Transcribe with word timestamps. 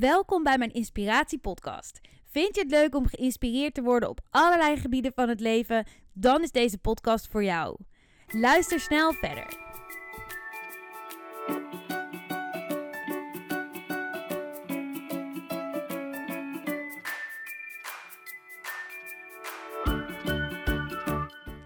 Welkom 0.00 0.42
bij 0.42 0.58
mijn 0.58 0.72
Inspiratiepodcast. 0.72 2.00
Vind 2.30 2.54
je 2.54 2.60
het 2.60 2.70
leuk 2.70 2.94
om 2.94 3.06
geïnspireerd 3.06 3.74
te 3.74 3.82
worden 3.82 4.08
op 4.08 4.20
allerlei 4.30 4.76
gebieden 4.76 5.12
van 5.14 5.28
het 5.28 5.40
leven? 5.40 5.86
Dan 6.12 6.42
is 6.42 6.50
deze 6.50 6.78
podcast 6.78 7.28
voor 7.28 7.44
jou. 7.44 7.76
Luister 8.26 8.80
snel 8.80 9.12
verder. 9.12 9.46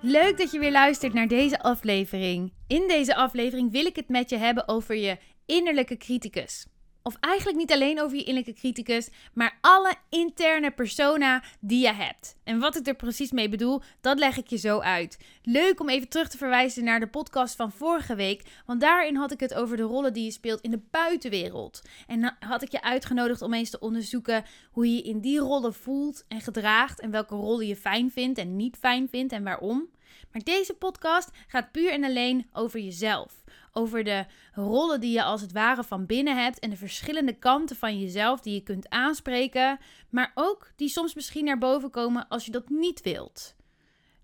Leuk 0.01 0.39
dat 0.39 0.51
je 0.51 0.59
weer 0.59 0.73
luistert 0.73 1.13
naar 1.13 1.29
deze 1.29 1.61
aflevering. 1.61 2.53
In 2.67 2.89
deze 2.89 3.15
aflevering 3.15 3.71
wil 3.71 3.87
ik 3.87 3.97
het 3.97 4.09
met 4.09 4.31
je 4.31 4.37
hebben 4.37 4.69
over 4.69 4.95
je 4.95 5.19
innerlijke 5.47 5.97
criticus. 5.97 6.67
Of 7.03 7.17
eigenlijk 7.21 7.59
niet 7.59 7.73
alleen 7.73 8.01
over 8.01 8.17
je 8.17 8.25
innerlijke 8.25 8.61
criticus, 8.61 9.09
maar 9.33 9.59
alle 9.61 9.95
interne 10.09 10.71
persona 10.71 11.43
die 11.61 11.83
je 11.83 11.93
hebt. 11.93 12.37
En 12.45 12.59
wat 12.59 12.77
ik 12.77 12.87
er 12.87 12.95
precies 12.95 13.31
mee 13.31 13.49
bedoel, 13.49 13.83
dat 14.01 14.19
leg 14.19 14.37
ik 14.37 14.47
je 14.47 14.57
zo 14.57 14.79
uit. 14.79 15.19
Leuk 15.43 15.81
om 15.81 15.89
even 15.89 16.09
terug 16.09 16.29
te 16.29 16.37
verwijzen 16.37 16.85
naar 16.85 17.01
de 17.01 17.07
podcast 17.07 17.57
van 17.57 17.73
vorige 17.73 18.15
week, 18.15 18.43
want 18.67 18.81
daarin 18.81 19.17
had 19.17 19.33
ik 19.33 19.41
het 19.41 19.55
over 19.55 19.77
de 19.77 19.83
rollen 19.83 20.13
die 20.13 20.25
je 20.25 20.31
speelt 20.31 20.61
in 20.61 20.71
de 20.71 20.81
buitenwereld. 20.91 21.83
En 22.07 22.21
dan 22.21 22.33
had 22.39 22.63
ik 22.63 22.71
je 22.71 22.83
uitgenodigd 22.83 23.43
om 23.43 23.55
eens 23.55 23.71
te 23.71 23.81
onderzoeken 23.81 24.45
hoe 24.71 24.95
je 24.95 25.03
in 25.03 25.21
die 25.21 25.39
rollen 25.39 25.75
voelt 25.75 26.25
en 26.29 26.41
gedraagt 26.41 27.01
en 27.01 27.11
welke 27.11 27.35
rollen 27.35 27.67
je 27.67 27.77
fijn 27.77 28.11
vindt 28.11 28.39
en 28.39 28.57
niet 28.57 28.77
fijn 28.77 29.09
vindt 29.09 29.33
en 29.33 29.45
waarom. 29.45 29.89
Maar 30.33 30.43
deze 30.43 30.75
podcast 30.75 31.31
gaat 31.47 31.73
puur 31.73 31.93
en 31.93 32.05
alleen 32.05 32.49
over 32.53 32.81
jezelf. 32.81 33.43
Over 33.73 34.05
de 34.05 34.27
rollen 34.53 35.01
die 35.01 35.13
je 35.13 35.23
als 35.23 35.41
het 35.41 35.53
ware 35.53 35.85
van 35.85 36.07
binnen 36.07 36.43
hebt 36.43 36.59
en 36.59 36.71
de 36.71 36.77
verschillende 36.77 37.39
kanten 37.39 37.77
van 37.77 38.01
jezelf 38.01 38.41
die 38.41 38.55
je 38.55 38.63
kunt 38.63 38.89
aanspreken, 38.89 39.79
maar 40.11 40.33
ook 40.35 40.73
die 40.77 40.89
soms 40.89 41.15
misschien 41.15 41.45
naar 41.45 41.59
boven 41.59 41.91
komen 41.91 42.29
als 42.29 42.45
je 42.45 42.51
dat 42.51 42.69
niet 42.69 43.03
wilt. 43.03 43.55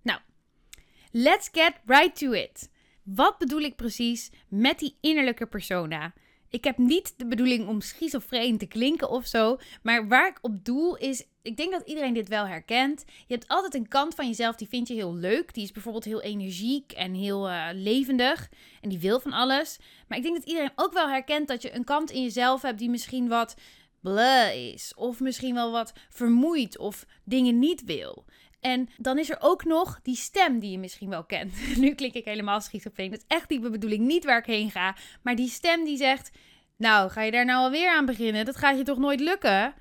Nou, 0.03 0.21
let's 1.11 1.49
get 1.53 1.73
right 1.87 2.19
to 2.19 2.33
it. 2.33 2.71
Wat 3.03 3.39
bedoel 3.39 3.61
ik 3.61 3.77
precies 3.77 4.31
met 4.49 4.79
die 4.79 4.97
innerlijke 5.01 5.47
persona? 5.47 6.13
Ik 6.57 6.65
heb 6.65 6.79
niet 6.79 7.15
de 7.17 7.27
bedoeling 7.27 7.69
om 7.69 7.81
schizofreen 7.81 8.59
te 8.59 8.67
klinken 8.67 9.11
of 9.11 9.27
zo. 9.27 9.59
Maar 9.83 10.09
waar 10.09 10.29
ik 10.29 10.39
op 10.41 10.65
doel 10.65 10.97
is. 10.97 11.25
Ik 11.43 11.57
denk 11.57 11.73
dat 11.73 11.87
iedereen 11.87 12.15
dit 12.15 12.29
wel 12.29 12.47
herkent. 12.47 13.05
Je 13.27 13.35
hebt 13.35 13.49
altijd 13.49 13.75
een 13.75 13.89
kant 13.89 14.15
van 14.15 14.27
jezelf 14.27 14.57
die 14.57 14.69
vind 14.69 14.89
je 14.89 14.95
heel 14.95 15.15
leuk. 15.15 15.55
Die 15.55 15.65
is 15.65 15.73
bijvoorbeeld 15.73 16.05
heel 16.05 16.23
energiek 16.23 16.93
en 16.93 17.15
heel 17.15 17.49
uh, 17.49 17.69
levendig. 17.73 18.49
En 18.81 18.89
die 18.89 18.99
wil 18.99 19.21
van 19.21 19.33
alles. 19.33 19.79
Maar 20.09 20.19
ik 20.19 20.25
denk 20.25 20.37
dat 20.37 20.47
iedereen 20.47 20.73
ook 20.75 20.93
wel 20.93 21.09
herkent 21.09 21.49
dat 21.49 21.63
je 21.63 21.75
een 21.75 21.85
kant 21.85 22.11
in 22.11 22.23
jezelf 22.23 22.63
hebt 22.63 22.79
die 22.79 22.91
misschien 22.91 23.29
wat 23.29 23.55
bleh 24.01 24.73
is. 24.73 24.93
Of 24.95 25.21
misschien 25.21 25.55
wel 25.55 25.71
wat 25.73 25.93
vermoeid 26.11 26.79
of 26.79 27.07
dingen 27.25 27.59
niet 27.59 27.85
wil. 27.85 28.25
En 28.67 28.89
dan 28.97 29.19
is 29.19 29.31
er 29.31 29.37
ook 29.41 29.65
nog 29.65 30.01
die 30.03 30.17
stem 30.17 30.59
die 30.59 30.71
je 30.71 30.79
misschien 30.79 31.09
wel 31.09 31.25
kent. 31.25 31.55
Nu 31.79 31.95
klink 31.95 32.15
ik 32.15 32.25
helemaal 32.25 32.61
schizofreen. 32.61 33.11
Dat 33.11 33.19
is 33.19 33.37
echt 33.37 33.49
die 33.49 33.61
bedoeling, 33.61 34.07
niet 34.07 34.25
waar 34.25 34.39
ik 34.39 34.47
heen 34.47 34.71
ga. 34.71 34.97
Maar 35.23 35.37
die 35.37 35.49
stem 35.49 35.85
die 35.85 35.97
zegt: 35.97 36.31
Nou, 36.77 37.11
ga 37.11 37.23
je 37.23 37.31
daar 37.31 37.45
nou 37.45 37.59
alweer 37.59 37.91
aan 37.91 38.07
beginnen? 38.07 38.45
Dat 38.45 38.57
gaat 38.57 38.77
je 38.77 38.83
toch 38.83 38.99
nooit 38.99 39.21
lukken? 39.21 39.75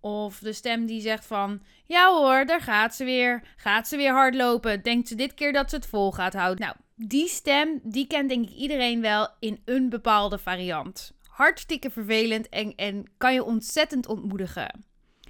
Of 0.00 0.38
de 0.38 0.52
stem 0.52 0.86
die 0.86 1.00
zegt 1.00 1.26
van, 1.26 1.62
ja 1.86 2.10
hoor, 2.10 2.46
daar 2.46 2.60
gaat 2.60 2.94
ze 2.94 3.04
weer. 3.04 3.42
Gaat 3.56 3.88
ze 3.88 3.96
weer 3.96 4.12
hardlopen. 4.12 4.82
Denkt 4.82 5.08
ze 5.08 5.14
dit 5.14 5.34
keer 5.34 5.52
dat 5.52 5.70
ze 5.70 5.76
het 5.76 5.86
vol 5.86 6.12
gaat 6.12 6.34
houden. 6.34 6.64
Nou, 6.64 6.76
die 6.94 7.28
stem, 7.28 7.80
die 7.82 8.06
kent 8.06 8.28
denk 8.28 8.48
ik 8.48 8.56
iedereen 8.56 9.00
wel 9.00 9.28
in 9.38 9.62
een 9.64 9.88
bepaalde 9.88 10.38
variant. 10.38 11.12
Hartstikke 11.28 11.90
vervelend 11.90 12.48
en, 12.48 12.74
en 12.76 13.04
kan 13.16 13.34
je 13.34 13.44
ontzettend 13.44 14.06
ontmoedigen. 14.06 14.84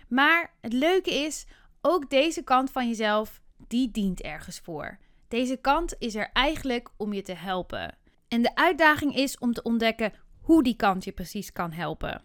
Maar 0.08 0.55
het 0.61 0.72
leuke 0.72 1.14
is, 1.14 1.47
ook 1.81 2.11
deze 2.11 2.42
kant 2.42 2.70
van 2.70 2.89
jezelf, 2.89 3.41
die 3.56 3.91
dient 3.91 4.20
ergens 4.20 4.59
voor. 4.59 4.98
Deze 5.28 5.56
kant 5.56 5.95
is 5.98 6.14
er 6.14 6.31
eigenlijk 6.33 6.91
om 6.97 7.12
je 7.12 7.22
te 7.22 7.34
helpen. 7.34 7.99
En 8.28 8.43
de 8.43 8.55
uitdaging 8.55 9.16
is 9.16 9.38
om 9.38 9.53
te 9.53 9.62
ontdekken 9.62 10.12
hoe 10.41 10.62
die 10.62 10.77
kant 10.77 11.05
je 11.05 11.12
precies 11.12 11.53
kan 11.53 11.72
helpen. 11.72 12.22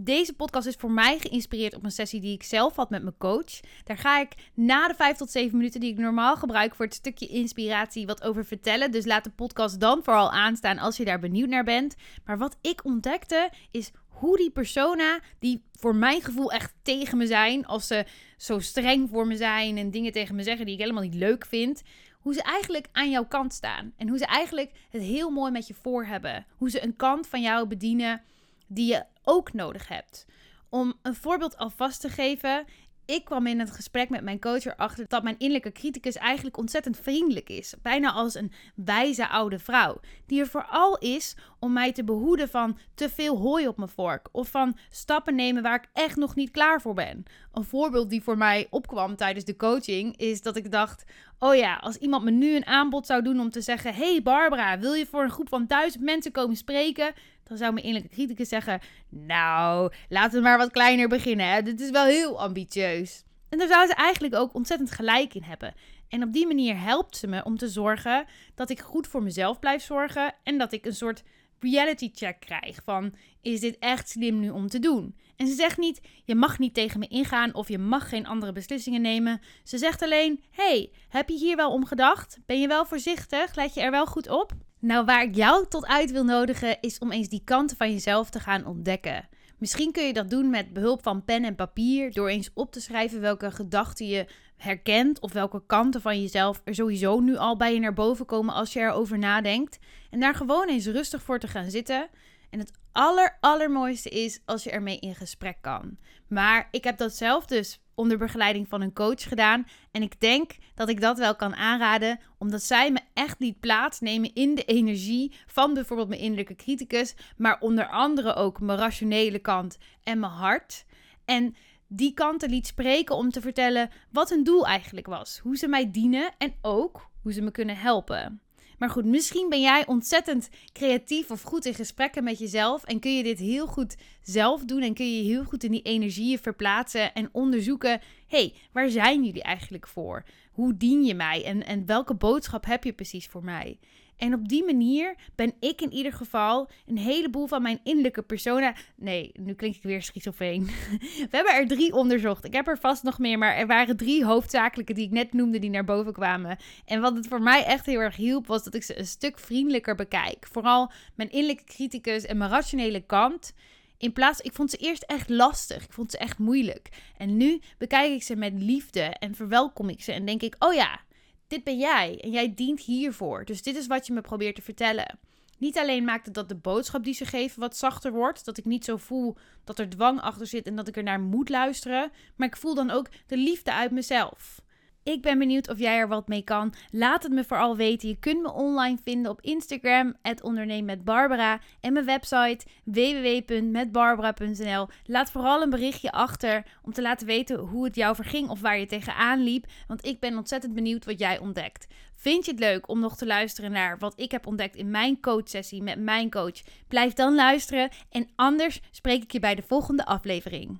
Deze 0.00 0.32
podcast 0.32 0.66
is 0.66 0.74
voor 0.74 0.90
mij 0.90 1.18
geïnspireerd 1.18 1.74
op 1.74 1.84
een 1.84 1.90
sessie 1.90 2.20
die 2.20 2.34
ik 2.34 2.42
zelf 2.42 2.76
had 2.76 2.90
met 2.90 3.02
mijn 3.02 3.16
coach. 3.18 3.60
Daar 3.84 3.98
ga 3.98 4.20
ik 4.20 4.34
na 4.54 4.88
de 4.88 4.94
5 4.94 5.16
tot 5.16 5.30
7 5.30 5.56
minuten 5.56 5.80
die 5.80 5.90
ik 5.90 5.98
normaal 5.98 6.36
gebruik 6.36 6.74
voor 6.74 6.84
het 6.84 6.94
stukje 6.94 7.26
inspiratie 7.26 8.06
wat 8.06 8.22
over 8.22 8.44
vertellen. 8.44 8.90
Dus 8.90 9.04
laat 9.04 9.24
de 9.24 9.30
podcast 9.30 9.80
dan 9.80 10.04
vooral 10.04 10.32
aanstaan 10.32 10.78
als 10.78 10.96
je 10.96 11.04
daar 11.04 11.18
benieuwd 11.18 11.48
naar 11.48 11.64
bent. 11.64 11.94
Maar 12.24 12.38
wat 12.38 12.56
ik 12.60 12.84
ontdekte 12.84 13.50
is 13.70 13.90
hoe 14.08 14.36
die 14.36 14.50
persona, 14.50 15.20
die 15.38 15.62
voor 15.72 15.94
mijn 15.94 16.22
gevoel 16.22 16.52
echt 16.52 16.74
tegen 16.82 17.18
me 17.18 17.26
zijn, 17.26 17.66
als 17.66 17.86
ze 17.86 18.06
zo 18.36 18.58
streng 18.58 19.08
voor 19.10 19.26
me 19.26 19.36
zijn 19.36 19.76
en 19.76 19.90
dingen 19.90 20.12
tegen 20.12 20.34
me 20.34 20.42
zeggen 20.42 20.64
die 20.64 20.74
ik 20.74 20.80
helemaal 20.80 21.02
niet 21.02 21.14
leuk 21.14 21.46
vind, 21.46 21.82
hoe 22.18 22.34
ze 22.34 22.42
eigenlijk 22.42 22.86
aan 22.92 23.10
jouw 23.10 23.26
kant 23.26 23.52
staan. 23.52 23.92
En 23.96 24.08
hoe 24.08 24.18
ze 24.18 24.26
eigenlijk 24.26 24.70
het 24.90 25.02
heel 25.02 25.30
mooi 25.30 25.52
met 25.52 25.66
je 25.66 25.74
voor 25.74 26.04
hebben. 26.04 26.46
Hoe 26.56 26.70
ze 26.70 26.82
een 26.82 26.96
kant 26.96 27.26
van 27.26 27.40
jou 27.40 27.66
bedienen 27.66 28.22
die 28.68 28.92
je 28.92 29.04
ook 29.22 29.52
nodig 29.52 29.88
hebt. 29.88 30.26
Om 30.68 30.94
een 31.02 31.14
voorbeeld 31.14 31.56
alvast 31.56 32.00
te 32.00 32.08
geven, 32.08 32.66
ik 33.08 33.24
kwam 33.24 33.46
in 33.46 33.58
het 33.58 33.70
gesprek 33.70 34.08
met 34.08 34.22
mijn 34.22 34.40
coach 34.40 34.64
erachter 34.64 35.04
dat 35.08 35.22
mijn 35.22 35.38
innerlijke 35.38 35.72
criticus 35.72 36.16
eigenlijk 36.16 36.56
ontzettend 36.56 36.96
vriendelijk 36.96 37.48
is. 37.48 37.74
Bijna 37.82 38.12
als 38.12 38.34
een 38.34 38.52
wijze 38.74 39.28
oude 39.28 39.58
vrouw. 39.58 40.00
Die 40.26 40.40
er 40.40 40.46
vooral 40.46 40.98
is 40.98 41.36
om 41.58 41.72
mij 41.72 41.92
te 41.92 42.04
behoeden 42.04 42.48
van 42.48 42.78
te 42.94 43.08
veel 43.08 43.36
hooi 43.36 43.68
op 43.68 43.76
mijn 43.76 43.88
vork. 43.88 44.28
Of 44.32 44.48
van 44.50 44.76
stappen 44.90 45.34
nemen 45.34 45.62
waar 45.62 45.74
ik 45.74 45.88
echt 45.92 46.16
nog 46.16 46.34
niet 46.34 46.50
klaar 46.50 46.80
voor 46.80 46.94
ben. 46.94 47.24
Een 47.52 47.64
voorbeeld 47.64 48.10
die 48.10 48.22
voor 48.22 48.38
mij 48.38 48.66
opkwam 48.70 49.16
tijdens 49.16 49.44
de 49.44 49.56
coaching 49.56 50.16
is 50.16 50.42
dat 50.42 50.56
ik 50.56 50.70
dacht: 50.70 51.04
oh 51.38 51.54
ja, 51.54 51.76
als 51.76 51.96
iemand 51.96 52.24
me 52.24 52.30
nu 52.30 52.56
een 52.56 52.66
aanbod 52.66 53.06
zou 53.06 53.22
doen 53.22 53.40
om 53.40 53.50
te 53.50 53.60
zeggen: 53.60 53.94
Hey 53.94 54.22
Barbara, 54.22 54.78
wil 54.78 54.92
je 54.92 55.06
voor 55.06 55.22
een 55.22 55.30
groep 55.30 55.48
van 55.48 55.66
duizend 55.66 56.04
mensen 56.04 56.32
komen 56.32 56.56
spreken? 56.56 57.12
Dan 57.48 57.56
zou 57.56 57.72
mijn 57.72 57.84
innerlijke 57.84 58.16
criticus 58.16 58.48
zeggen: 58.48 58.80
Nou, 59.08 59.92
laten 60.08 60.36
we 60.36 60.42
maar 60.42 60.58
wat 60.58 60.70
kleiner 60.70 61.08
beginnen. 61.08 61.52
Hè? 61.52 61.62
Dit 61.62 61.80
is 61.80 61.90
wel 61.90 62.04
heel 62.04 62.40
ambitieus. 62.40 63.24
En 63.48 63.58
daar 63.58 63.68
zou 63.68 63.86
ze 63.86 63.94
eigenlijk 63.94 64.34
ook 64.34 64.54
ontzettend 64.54 64.90
gelijk 64.90 65.34
in 65.34 65.42
hebben. 65.42 65.74
En 66.08 66.22
op 66.22 66.32
die 66.32 66.46
manier 66.46 66.80
helpt 66.80 67.16
ze 67.16 67.26
me 67.26 67.44
om 67.44 67.58
te 67.58 67.68
zorgen 67.68 68.26
dat 68.54 68.70
ik 68.70 68.80
goed 68.80 69.06
voor 69.06 69.22
mezelf 69.22 69.58
blijf 69.58 69.82
zorgen. 69.82 70.34
En 70.42 70.58
dat 70.58 70.72
ik 70.72 70.86
een 70.86 70.94
soort 70.94 71.22
reality 71.60 72.10
check 72.14 72.40
krijg 72.40 72.80
van 72.84 73.14
is 73.42 73.60
dit 73.60 73.78
echt 73.78 74.08
slim 74.08 74.40
nu 74.40 74.50
om 74.50 74.68
te 74.68 74.78
doen? 74.78 75.16
En 75.36 75.46
ze 75.46 75.54
zegt 75.54 75.78
niet 75.78 76.00
je 76.24 76.34
mag 76.34 76.58
niet 76.58 76.74
tegen 76.74 76.98
me 76.98 77.08
ingaan 77.08 77.54
of 77.54 77.68
je 77.68 77.78
mag 77.78 78.08
geen 78.08 78.26
andere 78.26 78.52
beslissingen 78.52 79.00
nemen. 79.00 79.40
Ze 79.62 79.78
zegt 79.78 80.02
alleen 80.02 80.44
hey, 80.50 80.90
heb 81.08 81.28
je 81.28 81.38
hier 81.38 81.56
wel 81.56 81.72
om 81.72 81.84
gedacht? 81.84 82.38
Ben 82.46 82.60
je 82.60 82.68
wel 82.68 82.86
voorzichtig? 82.86 83.54
Let 83.54 83.74
je 83.74 83.80
er 83.80 83.90
wel 83.90 84.06
goed 84.06 84.28
op? 84.28 84.52
Nou, 84.80 85.04
waar 85.04 85.22
ik 85.22 85.34
jou 85.34 85.66
tot 85.68 85.86
uit 85.86 86.10
wil 86.10 86.24
nodigen 86.24 86.80
is 86.80 86.98
om 86.98 87.12
eens 87.12 87.28
die 87.28 87.42
kanten 87.44 87.76
van 87.76 87.92
jezelf 87.92 88.30
te 88.30 88.40
gaan 88.40 88.66
ontdekken. 88.66 89.28
Misschien 89.58 89.92
kun 89.92 90.06
je 90.06 90.12
dat 90.12 90.30
doen 90.30 90.50
met 90.50 90.72
behulp 90.72 91.02
van 91.02 91.24
pen 91.24 91.44
en 91.44 91.54
papier, 91.54 92.12
door 92.12 92.28
eens 92.28 92.50
op 92.54 92.72
te 92.72 92.80
schrijven 92.80 93.20
welke 93.20 93.50
gedachten 93.50 94.06
je 94.06 94.26
herkent 94.56 95.20
of 95.20 95.32
welke 95.32 95.62
kanten 95.66 96.00
van 96.00 96.20
jezelf 96.20 96.60
er 96.64 96.74
sowieso 96.74 97.20
nu 97.20 97.36
al 97.36 97.56
bij 97.56 97.74
je 97.74 97.80
naar 97.80 97.94
boven 97.94 98.26
komen 98.26 98.54
als 98.54 98.72
je 98.72 98.80
erover 98.80 99.18
nadenkt. 99.18 99.78
En 100.10 100.20
daar 100.20 100.34
gewoon 100.34 100.68
eens 100.68 100.86
rustig 100.86 101.22
voor 101.22 101.38
te 101.38 101.48
gaan 101.48 101.70
zitten. 101.70 102.08
En 102.50 102.58
het 102.58 102.72
aller, 102.92 103.36
allermooiste 103.40 104.08
is 104.08 104.40
als 104.44 104.64
je 104.64 104.70
ermee 104.70 104.98
in 104.98 105.14
gesprek 105.14 105.56
kan. 105.60 105.98
Maar 106.28 106.68
ik 106.70 106.84
heb 106.84 106.98
dat 106.98 107.14
zelf 107.14 107.46
dus 107.46 107.80
onder 107.98 108.18
begeleiding 108.18 108.68
van 108.68 108.80
een 108.80 108.92
coach 108.92 109.22
gedaan. 109.22 109.66
En 109.90 110.02
ik 110.02 110.20
denk 110.20 110.56
dat 110.74 110.88
ik 110.88 111.00
dat 111.00 111.18
wel 111.18 111.36
kan 111.36 111.54
aanraden, 111.54 112.20
omdat 112.38 112.62
zij 112.62 112.92
me 112.92 113.00
echt 113.14 113.40
liet 113.40 113.60
plaatsnemen 113.60 114.34
in 114.34 114.54
de 114.54 114.64
energie 114.64 115.32
van 115.46 115.74
bijvoorbeeld 115.74 116.08
mijn 116.08 116.20
innerlijke 116.20 116.54
criticus, 116.54 117.14
maar 117.36 117.60
onder 117.60 117.88
andere 117.88 118.34
ook 118.34 118.60
mijn 118.60 118.78
rationele 118.78 119.38
kant 119.38 119.78
en 120.02 120.20
mijn 120.20 120.32
hart. 120.32 120.84
En 121.24 121.54
die 121.86 122.14
kanten 122.14 122.50
liet 122.50 122.66
spreken 122.66 123.16
om 123.16 123.30
te 123.30 123.40
vertellen 123.40 123.90
wat 124.10 124.30
hun 124.30 124.44
doel 124.44 124.66
eigenlijk 124.66 125.06
was, 125.06 125.38
hoe 125.38 125.56
ze 125.56 125.68
mij 125.68 125.90
dienen 125.90 126.30
en 126.38 126.54
ook 126.62 127.10
hoe 127.22 127.32
ze 127.32 127.42
me 127.42 127.50
kunnen 127.50 127.76
helpen. 127.76 128.40
Maar 128.78 128.90
goed, 128.90 129.04
misschien 129.04 129.48
ben 129.48 129.60
jij 129.60 129.86
ontzettend 129.86 130.48
creatief 130.72 131.30
of 131.30 131.42
goed 131.42 131.64
in 131.64 131.74
gesprekken 131.74 132.24
met 132.24 132.38
jezelf. 132.38 132.84
En 132.84 133.00
kun 133.00 133.16
je 133.16 133.22
dit 133.22 133.38
heel 133.38 133.66
goed 133.66 133.96
zelf 134.22 134.64
doen. 134.64 134.82
En 134.82 134.94
kun 134.94 135.16
je 135.16 135.22
heel 135.22 135.44
goed 135.44 135.64
in 135.64 135.70
die 135.70 135.82
energieën 135.82 136.38
verplaatsen 136.38 137.14
en 137.14 137.28
onderzoeken. 137.32 138.00
hey, 138.26 138.54
waar 138.72 138.88
zijn 138.88 139.24
jullie 139.24 139.42
eigenlijk 139.42 139.86
voor? 139.86 140.24
Hoe 140.52 140.76
dien 140.76 141.04
je 141.04 141.14
mij? 141.14 141.44
En, 141.44 141.66
en 141.66 141.86
welke 141.86 142.14
boodschap 142.14 142.64
heb 142.64 142.84
je 142.84 142.92
precies 142.92 143.26
voor 143.26 143.44
mij? 143.44 143.78
En 144.18 144.34
op 144.34 144.48
die 144.48 144.64
manier 144.64 145.14
ben 145.34 145.52
ik 145.60 145.80
in 145.80 145.92
ieder 145.92 146.12
geval 146.12 146.68
een 146.86 146.98
heleboel 146.98 147.46
van 147.46 147.62
mijn 147.62 147.80
innerlijke 147.84 148.22
persona. 148.22 148.74
Nee, 148.96 149.30
nu 149.34 149.54
klink 149.54 149.74
ik 149.74 149.82
weer 149.82 150.02
schizofreen. 150.02 150.64
We 151.30 151.36
hebben 151.36 151.54
er 151.54 151.66
drie 151.66 151.92
onderzocht. 151.92 152.44
Ik 152.44 152.52
heb 152.52 152.68
er 152.68 152.78
vast 152.78 153.02
nog 153.02 153.18
meer, 153.18 153.38
maar 153.38 153.56
er 153.56 153.66
waren 153.66 153.96
drie 153.96 154.24
hoofdzakelijke 154.24 154.92
die 154.92 155.04
ik 155.04 155.10
net 155.10 155.32
noemde 155.32 155.58
die 155.58 155.70
naar 155.70 155.84
boven 155.84 156.12
kwamen. 156.12 156.58
En 156.84 157.00
wat 157.00 157.16
het 157.16 157.26
voor 157.28 157.42
mij 157.42 157.64
echt 157.64 157.86
heel 157.86 158.00
erg 158.00 158.16
hielp, 158.16 158.46
was 158.46 158.64
dat 158.64 158.74
ik 158.74 158.82
ze 158.82 158.98
een 158.98 159.06
stuk 159.06 159.38
vriendelijker 159.38 159.94
bekijk. 159.94 160.46
Vooral 160.50 160.90
mijn 161.14 161.30
innerlijke 161.30 161.64
criticus 161.64 162.24
en 162.24 162.36
mijn 162.36 162.50
rationele 162.50 163.00
kant 163.00 163.52
In 163.98 164.12
plaats, 164.12 164.40
ik 164.40 164.52
vond 164.52 164.70
ze 164.70 164.76
eerst 164.76 165.02
echt 165.02 165.28
lastig. 165.28 165.84
Ik 165.84 165.92
vond 165.92 166.10
ze 166.10 166.18
echt 166.18 166.38
moeilijk. 166.38 166.88
En 167.16 167.36
nu 167.36 167.60
bekijk 167.78 168.12
ik 168.12 168.22
ze 168.22 168.36
met 168.36 168.52
liefde 168.56 169.00
en 169.00 169.34
verwelkom 169.34 169.88
ik 169.88 170.02
ze. 170.02 170.12
En 170.12 170.24
denk 170.24 170.42
ik, 170.42 170.56
oh 170.58 170.74
ja, 170.74 171.00
dit 171.48 171.64
ben 171.64 171.78
jij. 171.78 172.20
En 172.20 172.30
jij 172.30 172.54
dient 172.54 172.80
hiervoor. 172.80 173.44
Dus 173.44 173.62
dit 173.62 173.76
is 173.76 173.86
wat 173.86 174.06
je 174.06 174.12
me 174.12 174.20
probeert 174.20 174.54
te 174.54 174.62
vertellen. 174.62 175.18
Niet 175.58 175.78
alleen 175.78 176.04
maakt 176.04 176.24
het 176.24 176.34
dat 176.34 176.48
de 176.48 176.56
boodschap 176.56 177.04
die 177.04 177.14
ze 177.14 177.24
geven 177.24 177.60
wat 177.60 177.76
zachter 177.76 178.12
wordt. 178.12 178.44
Dat 178.44 178.58
ik 178.58 178.64
niet 178.64 178.84
zo 178.84 178.96
voel 178.96 179.36
dat 179.64 179.78
er 179.78 179.88
dwang 179.88 180.20
achter 180.20 180.46
zit 180.46 180.66
en 180.66 180.76
dat 180.76 180.88
ik 180.88 180.96
er 180.96 181.02
naar 181.02 181.20
moet 181.20 181.48
luisteren. 181.48 182.10
Maar 182.36 182.48
ik 182.48 182.56
voel 182.56 182.74
dan 182.74 182.90
ook 182.90 183.08
de 183.26 183.36
liefde 183.36 183.72
uit 183.72 183.90
mezelf. 183.90 184.60
Ik 185.08 185.22
ben 185.22 185.38
benieuwd 185.38 185.68
of 185.68 185.78
jij 185.78 185.96
er 185.96 186.08
wat 186.08 186.28
mee 186.28 186.42
kan. 186.42 186.74
Laat 186.90 187.22
het 187.22 187.32
me 187.32 187.44
vooral 187.44 187.76
weten. 187.76 188.08
Je 188.08 188.18
kunt 188.18 188.42
me 188.42 188.52
online 188.52 188.98
vinden 189.02 189.30
op 189.30 189.40
Instagram, 189.40 190.14
onderneem 190.42 190.84
met 190.84 191.04
Barbara. 191.04 191.60
En 191.80 191.92
mijn 191.92 192.04
website 192.04 192.66
www.metbarbara.nl. 192.84 194.88
Laat 195.04 195.30
vooral 195.30 195.62
een 195.62 195.70
berichtje 195.70 196.12
achter 196.12 196.66
om 196.82 196.92
te 196.92 197.02
laten 197.02 197.26
weten 197.26 197.58
hoe 197.58 197.84
het 197.84 197.94
jou 197.94 198.14
verging 198.14 198.48
of 198.48 198.60
waar 198.60 198.78
je 198.78 198.86
tegenaan 198.86 199.42
liep. 199.42 199.66
Want 199.86 200.06
ik 200.06 200.20
ben 200.20 200.36
ontzettend 200.36 200.74
benieuwd 200.74 201.04
wat 201.04 201.18
jij 201.18 201.38
ontdekt. 201.38 201.86
Vind 202.14 202.44
je 202.44 202.50
het 202.50 202.60
leuk 202.60 202.88
om 202.88 203.00
nog 203.00 203.16
te 203.16 203.26
luisteren 203.26 203.72
naar 203.72 203.98
wat 203.98 204.20
ik 204.20 204.30
heb 204.30 204.46
ontdekt 204.46 204.76
in 204.76 204.90
mijn 204.90 205.20
coachsessie 205.20 205.82
met 205.82 205.98
mijn 205.98 206.30
coach? 206.30 206.62
Blijf 206.88 207.12
dan 207.12 207.34
luisteren 207.34 207.90
en 208.10 208.28
anders 208.36 208.80
spreek 208.90 209.22
ik 209.22 209.32
je 209.32 209.40
bij 209.40 209.54
de 209.54 209.62
volgende 209.62 210.06
aflevering. 210.06 210.78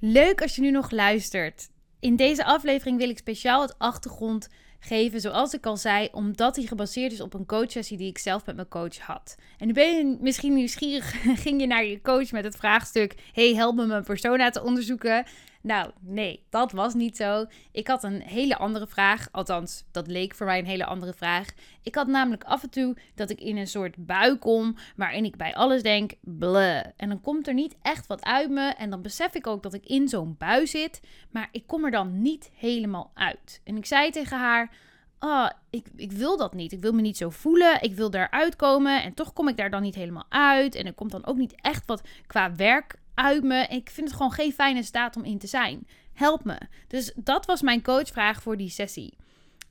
Leuk 0.00 0.42
als 0.42 0.54
je 0.54 0.60
nu 0.60 0.70
nog 0.70 0.90
luistert. 0.90 1.68
In 2.00 2.16
deze 2.16 2.44
aflevering 2.44 2.98
wil 2.98 3.08
ik 3.08 3.18
speciaal 3.18 3.62
het 3.62 3.78
achtergrond 3.78 4.48
geven, 4.80 5.20
zoals 5.20 5.54
ik 5.54 5.66
al 5.66 5.76
zei, 5.76 6.08
omdat 6.12 6.54
die 6.54 6.68
gebaseerd 6.68 7.12
is 7.12 7.20
op 7.20 7.34
een 7.34 7.46
coachsessie 7.46 7.96
die 7.96 8.08
ik 8.08 8.18
zelf 8.18 8.46
met 8.46 8.54
mijn 8.54 8.68
coach 8.68 8.98
had. 8.98 9.36
En 9.58 9.66
nu 9.66 9.72
ben 9.72 9.96
je 9.96 10.16
misschien 10.20 10.54
nieuwsgierig, 10.54 11.14
ging 11.44 11.60
je 11.60 11.66
naar 11.66 11.84
je 11.84 12.00
coach 12.00 12.30
met 12.30 12.44
het 12.44 12.56
vraagstuk: 12.56 13.14
Hey, 13.32 13.54
help 13.54 13.76
me 13.76 13.86
mijn 13.86 14.04
persona 14.04 14.50
te 14.50 14.62
onderzoeken. 14.62 15.26
Nou, 15.68 15.90
nee, 16.00 16.46
dat 16.50 16.72
was 16.72 16.94
niet 16.94 17.16
zo. 17.16 17.46
Ik 17.72 17.88
had 17.88 18.04
een 18.04 18.20
hele 18.20 18.56
andere 18.56 18.86
vraag. 18.86 19.28
Althans, 19.32 19.84
dat 19.90 20.06
leek 20.06 20.34
voor 20.34 20.46
mij 20.46 20.58
een 20.58 20.66
hele 20.66 20.84
andere 20.84 21.12
vraag. 21.12 21.48
Ik 21.82 21.94
had 21.94 22.06
namelijk 22.06 22.44
af 22.44 22.62
en 22.62 22.70
toe 22.70 22.96
dat 23.14 23.30
ik 23.30 23.40
in 23.40 23.56
een 23.56 23.66
soort 23.66 24.06
bui 24.06 24.36
kom, 24.36 24.76
waarin 24.96 25.24
ik 25.24 25.36
bij 25.36 25.54
alles 25.54 25.82
denk, 25.82 26.12
bleh. 26.20 26.84
En 26.96 27.08
dan 27.08 27.20
komt 27.20 27.48
er 27.48 27.54
niet 27.54 27.76
echt 27.82 28.06
wat 28.06 28.24
uit 28.24 28.50
me. 28.50 28.68
En 28.68 28.90
dan 28.90 29.02
besef 29.02 29.34
ik 29.34 29.46
ook 29.46 29.62
dat 29.62 29.74
ik 29.74 29.86
in 29.86 30.08
zo'n 30.08 30.36
bui 30.38 30.66
zit, 30.66 31.00
maar 31.30 31.48
ik 31.52 31.66
kom 31.66 31.84
er 31.84 31.90
dan 31.90 32.22
niet 32.22 32.50
helemaal 32.54 33.10
uit. 33.14 33.60
En 33.64 33.76
ik 33.76 33.86
zei 33.86 34.10
tegen 34.10 34.38
haar, 34.38 34.70
oh, 35.18 35.48
ik, 35.70 35.86
ik 35.96 36.12
wil 36.12 36.36
dat 36.36 36.54
niet. 36.54 36.72
Ik 36.72 36.80
wil 36.80 36.92
me 36.92 37.00
niet 37.00 37.16
zo 37.16 37.30
voelen. 37.30 37.82
Ik 37.82 37.94
wil 37.94 38.10
daaruit 38.10 38.56
komen. 38.56 39.02
En 39.02 39.14
toch 39.14 39.32
kom 39.32 39.48
ik 39.48 39.56
daar 39.56 39.70
dan 39.70 39.82
niet 39.82 39.94
helemaal 39.94 40.26
uit. 40.28 40.74
En 40.74 40.86
er 40.86 40.94
komt 40.94 41.10
dan 41.10 41.26
ook 41.26 41.36
niet 41.36 41.54
echt 41.60 41.86
wat 41.86 42.02
qua 42.26 42.54
werk 42.54 42.98
uit. 43.18 43.70
Ik 43.70 43.90
vind 43.90 44.08
het 44.08 44.16
gewoon 44.16 44.32
geen 44.32 44.52
fijne 44.52 44.82
staat 44.82 45.16
om 45.16 45.24
in 45.24 45.38
te 45.38 45.46
zijn. 45.46 45.86
Help 46.12 46.44
me. 46.44 46.58
Dus 46.86 47.12
dat 47.14 47.46
was 47.46 47.62
mijn 47.62 47.82
coachvraag 47.82 48.42
voor 48.42 48.56
die 48.56 48.70
sessie. 48.70 49.16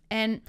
En 0.08 0.44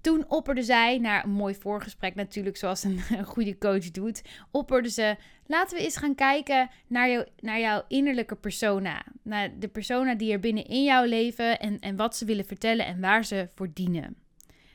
toen 0.00 0.24
opperde 0.28 0.62
zij, 0.62 0.98
naar 0.98 1.24
een 1.24 1.30
mooi 1.30 1.54
voorgesprek 1.54 2.14
natuurlijk, 2.14 2.56
zoals 2.56 2.82
een, 2.84 3.00
goede 3.34 3.58
coach 3.58 3.90
doet, 3.90 4.22
opperde 4.50 4.90
ze: 4.90 5.16
laten 5.46 5.76
we 5.76 5.84
eens 5.84 5.96
gaan 5.96 6.14
kijken 6.14 6.70
naar, 6.86 7.26
naar 7.40 7.60
jouw 7.60 7.84
innerlijke 7.88 8.36
persona. 8.36 9.04
Naar 9.22 9.58
de 9.58 9.68
persona 9.68 10.14
die 10.14 10.32
er 10.32 10.40
binnen 10.40 10.66
in 10.66 10.84
jouw 10.84 11.04
leven 11.04 11.60
en, 11.60 11.78
en 11.78 11.96
wat 11.96 12.16
ze 12.16 12.24
willen 12.24 12.44
vertellen 12.44 12.86
en 12.86 13.00
waar 13.00 13.24
ze 13.24 13.48
voor 13.54 13.68
dienen. 13.72 14.16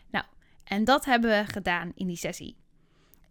Nou, 0.10 0.26
en 0.64 0.84
dat 0.84 1.06
hebben 1.06 1.30
we 1.30 1.52
gedaan 1.52 1.92
in 1.96 2.08
die 2.08 2.18
sessie. 2.18 2.56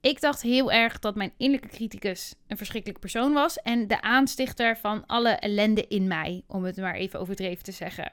Ik 0.06 0.20
dacht 0.20 0.42
heel 0.42 0.72
erg 0.72 0.98
dat 0.98 1.14
mijn 1.14 1.32
innerlijke 1.36 1.76
criticus 1.76 2.34
een 2.46 2.56
verschrikkelijke 2.56 3.00
persoon 3.00 3.32
was 3.32 3.56
en 3.56 3.86
de 3.86 4.00
aanstichter 4.00 4.76
van 4.76 5.06
alle 5.06 5.28
ellende 5.28 5.86
in 5.88 6.06
mij, 6.06 6.42
om 6.46 6.64
het 6.64 6.76
maar 6.76 6.94
even 6.94 7.20
overdreven 7.20 7.64
te 7.64 7.72
zeggen. 7.72 8.12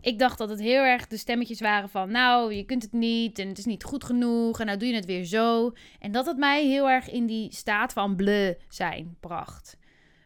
Ik 0.00 0.18
dacht 0.18 0.38
dat 0.38 0.48
het 0.48 0.60
heel 0.60 0.82
erg 0.82 1.06
de 1.06 1.16
stemmetjes 1.16 1.60
waren 1.60 1.88
van, 1.88 2.10
nou, 2.10 2.54
je 2.54 2.64
kunt 2.64 2.82
het 2.82 2.92
niet 2.92 3.38
en 3.38 3.48
het 3.48 3.58
is 3.58 3.64
niet 3.64 3.84
goed 3.84 4.04
genoeg 4.04 4.60
en 4.60 4.66
nou 4.66 4.78
doe 4.78 4.88
je 4.88 4.94
het 4.94 5.04
weer 5.04 5.24
zo. 5.24 5.72
En 5.98 6.12
dat 6.12 6.26
het 6.26 6.36
mij 6.36 6.66
heel 6.66 6.88
erg 6.88 7.10
in 7.10 7.26
die 7.26 7.52
staat 7.52 7.92
van 7.92 8.16
bleu 8.16 8.54
zijn 8.68 9.16
bracht. 9.20 9.76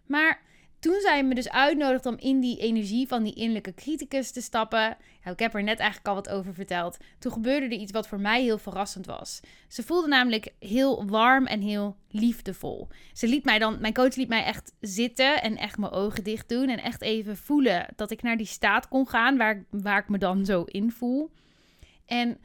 Maar 0.06 0.42
toen 0.80 1.00
zij 1.00 1.24
me 1.24 1.34
dus 1.34 1.50
uitnodigde 1.50 2.08
om 2.08 2.16
in 2.18 2.40
die 2.40 2.58
energie 2.58 3.08
van 3.08 3.22
die 3.22 3.34
innerlijke 3.34 3.74
criticus 3.74 4.30
te 4.30 4.40
stappen, 4.40 4.96
ik 5.24 5.38
heb 5.38 5.54
er 5.54 5.62
net 5.62 5.78
eigenlijk 5.78 6.08
al 6.08 6.14
wat 6.14 6.28
over 6.28 6.54
verteld, 6.54 6.96
toen 7.18 7.32
gebeurde 7.32 7.66
er 7.66 7.80
iets 7.80 7.92
wat 7.92 8.08
voor 8.08 8.20
mij 8.20 8.42
heel 8.42 8.58
verrassend 8.58 9.06
was. 9.06 9.40
Ze 9.68 9.82
voelde 9.82 10.08
namelijk 10.08 10.52
heel 10.58 11.06
warm 11.06 11.46
en 11.46 11.60
heel 11.60 11.96
liefdevol. 12.08 12.88
Ze 13.12 13.28
liet 13.28 13.44
mij 13.44 13.58
dan, 13.58 13.80
mijn 13.80 13.94
coach 13.94 14.16
liet 14.16 14.28
mij 14.28 14.44
echt 14.44 14.72
zitten 14.80 15.42
en 15.42 15.56
echt 15.56 15.78
mijn 15.78 15.92
ogen 15.92 16.24
dicht 16.24 16.48
doen 16.48 16.68
en 16.68 16.82
echt 16.82 17.02
even 17.02 17.36
voelen 17.36 17.86
dat 17.96 18.10
ik 18.10 18.22
naar 18.22 18.36
die 18.36 18.46
staat 18.46 18.88
kon 18.88 19.08
gaan 19.08 19.36
waar, 19.36 19.64
waar 19.70 19.98
ik 19.98 20.08
me 20.08 20.18
dan 20.18 20.44
zo 20.44 20.62
in 20.62 20.90
voel. 20.90 21.30
En 22.06 22.38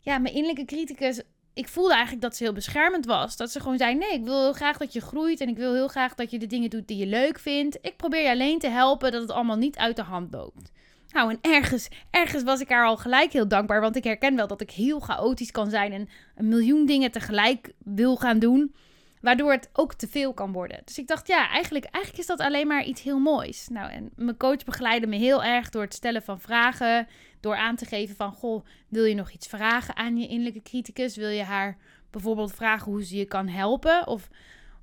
ja, 0.00 0.18
mijn 0.18 0.34
innerlijke 0.34 0.64
criticus 0.64 1.22
ik 1.54 1.68
voelde 1.68 1.92
eigenlijk 1.92 2.22
dat 2.22 2.36
ze 2.36 2.42
heel 2.42 2.52
beschermend 2.52 3.06
was. 3.06 3.36
Dat 3.36 3.50
ze 3.50 3.60
gewoon 3.60 3.78
zei: 3.78 3.94
Nee, 3.94 4.12
ik 4.12 4.24
wil 4.24 4.42
heel 4.42 4.52
graag 4.52 4.76
dat 4.76 4.92
je 4.92 5.00
groeit. 5.00 5.40
En 5.40 5.48
ik 5.48 5.56
wil 5.56 5.74
heel 5.74 5.88
graag 5.88 6.14
dat 6.14 6.30
je 6.30 6.38
de 6.38 6.46
dingen 6.46 6.70
doet 6.70 6.88
die 6.88 6.96
je 6.96 7.06
leuk 7.06 7.38
vindt. 7.38 7.78
Ik 7.80 7.96
probeer 7.96 8.22
je 8.22 8.30
alleen 8.30 8.58
te 8.58 8.68
helpen 8.68 9.12
dat 9.12 9.20
het 9.20 9.30
allemaal 9.30 9.56
niet 9.56 9.76
uit 9.76 9.96
de 9.96 10.02
hand 10.02 10.32
loopt. 10.32 10.72
Nou, 11.08 11.30
en 11.30 11.38
ergens, 11.40 11.88
ergens 12.10 12.42
was 12.42 12.60
ik 12.60 12.68
haar 12.68 12.86
al 12.86 12.96
gelijk 12.96 13.32
heel 13.32 13.48
dankbaar. 13.48 13.80
Want 13.80 13.96
ik 13.96 14.04
herken 14.04 14.36
wel 14.36 14.46
dat 14.46 14.60
ik 14.60 14.70
heel 14.70 15.00
chaotisch 15.00 15.50
kan 15.50 15.70
zijn. 15.70 15.92
En 15.92 16.08
een 16.34 16.48
miljoen 16.48 16.86
dingen 16.86 17.10
tegelijk 17.10 17.72
wil 17.78 18.16
gaan 18.16 18.38
doen. 18.38 18.74
Waardoor 19.20 19.52
het 19.52 19.70
ook 19.72 19.94
te 19.94 20.08
veel 20.08 20.34
kan 20.34 20.52
worden. 20.52 20.80
Dus 20.84 20.98
ik 20.98 21.06
dacht, 21.06 21.26
ja, 21.26 21.48
eigenlijk, 21.48 21.84
eigenlijk 21.84 22.18
is 22.18 22.26
dat 22.26 22.40
alleen 22.40 22.66
maar 22.66 22.84
iets 22.84 23.02
heel 23.02 23.18
moois. 23.18 23.68
Nou, 23.68 23.90
en 23.90 24.10
mijn 24.16 24.36
coach 24.36 24.64
begeleidde 24.64 25.06
me 25.06 25.16
heel 25.16 25.44
erg 25.44 25.70
door 25.70 25.82
het 25.82 25.94
stellen 25.94 26.22
van 26.22 26.40
vragen. 26.40 27.06
Door 27.44 27.56
aan 27.56 27.76
te 27.76 27.84
geven 27.84 28.16
van, 28.16 28.32
goh, 28.32 28.64
wil 28.88 29.04
je 29.04 29.14
nog 29.14 29.30
iets 29.30 29.46
vragen 29.46 29.96
aan 29.96 30.16
je 30.16 30.28
innerlijke 30.28 30.62
criticus? 30.62 31.16
Wil 31.16 31.28
je 31.28 31.42
haar 31.42 31.76
bijvoorbeeld 32.10 32.54
vragen 32.54 32.92
hoe 32.92 33.04
ze 33.04 33.16
je 33.16 33.24
kan 33.24 33.48
helpen? 33.48 34.06
Of 34.06 34.28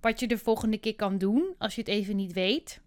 wat 0.02 0.20
je 0.20 0.28
de 0.28 0.38
volgende 0.38 0.78
keer 0.78 0.96
kan 0.96 1.18
doen 1.18 1.56
als 1.58 1.76
je 1.76 1.82
het 1.82 1.90
even 1.90 2.16
niet 2.16 2.34
weet? 2.34 2.82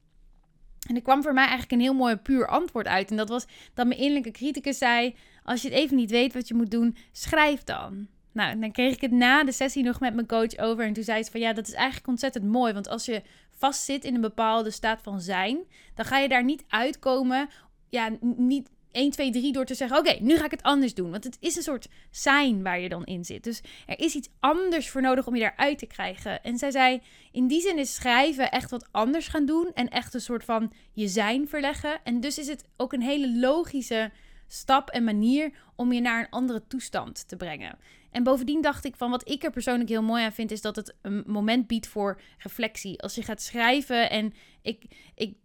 En 0.88 0.94
er 0.94 1.02
kwam 1.02 1.22
voor 1.22 1.32
mij 1.32 1.42
eigenlijk 1.42 1.72
een 1.72 1.80
heel 1.80 1.94
mooi 1.94 2.16
puur 2.16 2.46
antwoord 2.46 2.86
uit. 2.86 3.10
En 3.10 3.16
dat 3.16 3.28
was 3.28 3.46
dat 3.74 3.86
mijn 3.86 3.98
innerlijke 3.98 4.30
criticus 4.30 4.78
zei: 4.78 5.14
Als 5.42 5.62
je 5.62 5.68
het 5.68 5.76
even 5.76 5.96
niet 5.96 6.10
weet 6.10 6.32
wat 6.32 6.48
je 6.48 6.54
moet 6.54 6.70
doen, 6.70 6.96
schrijf 7.12 7.64
dan. 7.64 8.06
Nou, 8.32 8.58
dan 8.58 8.72
kreeg 8.72 8.94
ik 8.94 9.00
het 9.00 9.10
na 9.10 9.44
de 9.44 9.52
sessie 9.52 9.82
nog 9.82 10.00
met 10.00 10.14
mijn 10.14 10.26
coach 10.26 10.56
over. 10.56 10.84
En 10.84 10.92
toen 10.92 11.04
zei 11.04 11.22
ze 11.22 11.30
van 11.30 11.40
ja, 11.40 11.52
dat 11.52 11.66
is 11.66 11.74
eigenlijk 11.74 12.06
ontzettend 12.06 12.44
mooi. 12.44 12.72
Want 12.72 12.88
als 12.88 13.04
je 13.04 13.22
vastzit 13.50 14.04
in 14.04 14.14
een 14.14 14.20
bepaalde 14.20 14.70
staat 14.70 15.02
van 15.02 15.20
zijn, 15.20 15.58
dan 15.94 16.04
ga 16.04 16.18
je 16.18 16.28
daar 16.28 16.44
niet 16.44 16.64
uitkomen. 16.68 17.48
Ja, 17.88 18.10
niet 18.20 18.68
1, 18.94 19.10
2, 19.10 19.30
3 19.30 19.52
door 19.52 19.64
te 19.64 19.74
zeggen: 19.74 19.98
Oké, 19.98 20.16
nu 20.20 20.36
ga 20.36 20.44
ik 20.44 20.50
het 20.50 20.62
anders 20.62 20.94
doen. 20.94 21.10
Want 21.10 21.24
het 21.24 21.36
is 21.40 21.56
een 21.56 21.62
soort 21.62 21.88
zijn 22.10 22.62
waar 22.62 22.80
je 22.80 22.88
dan 22.88 23.04
in 23.04 23.24
zit. 23.24 23.44
Dus 23.44 23.60
er 23.86 23.98
is 23.98 24.14
iets 24.14 24.28
anders 24.40 24.90
voor 24.90 25.02
nodig 25.02 25.26
om 25.26 25.34
je 25.34 25.40
daaruit 25.40 25.78
te 25.78 25.86
krijgen. 25.86 26.42
En 26.42 26.58
zij 26.58 26.70
zei: 26.70 27.00
In 27.32 27.46
die 27.46 27.60
zin 27.60 27.78
is 27.78 27.94
schrijven 27.94 28.50
echt 28.50 28.70
wat 28.70 28.88
anders 28.90 29.28
gaan 29.28 29.46
doen. 29.46 29.70
En 29.74 29.88
echt 29.88 30.14
een 30.14 30.20
soort 30.20 30.44
van 30.44 30.72
je 30.92 31.08
zijn 31.08 31.48
verleggen. 31.48 32.00
En 32.04 32.20
dus 32.20 32.38
is 32.38 32.48
het 32.48 32.64
ook 32.76 32.92
een 32.92 33.02
hele 33.02 33.38
logische 33.38 34.10
stap 34.46 34.90
en 34.90 35.04
manier 35.04 35.52
om 35.76 35.92
je 35.92 36.00
naar 36.00 36.20
een 36.20 36.30
andere 36.30 36.66
toestand 36.66 37.28
te 37.28 37.36
brengen. 37.36 37.78
En 38.10 38.22
bovendien 38.22 38.62
dacht 38.62 38.84
ik 38.84 38.96
van 38.96 39.10
wat 39.10 39.28
ik 39.28 39.44
er 39.44 39.50
persoonlijk 39.50 39.88
heel 39.88 40.02
mooi 40.02 40.24
aan 40.24 40.32
vind, 40.32 40.50
is 40.50 40.60
dat 40.60 40.76
het 40.76 40.94
een 41.02 41.24
moment 41.26 41.66
biedt 41.66 41.86
voor 41.86 42.20
reflectie. 42.38 43.02
Als 43.02 43.14
je 43.14 43.22
gaat 43.22 43.42
schrijven 43.42 44.10
en 44.10 44.32
ik, 44.62 44.84
ik 45.14 45.36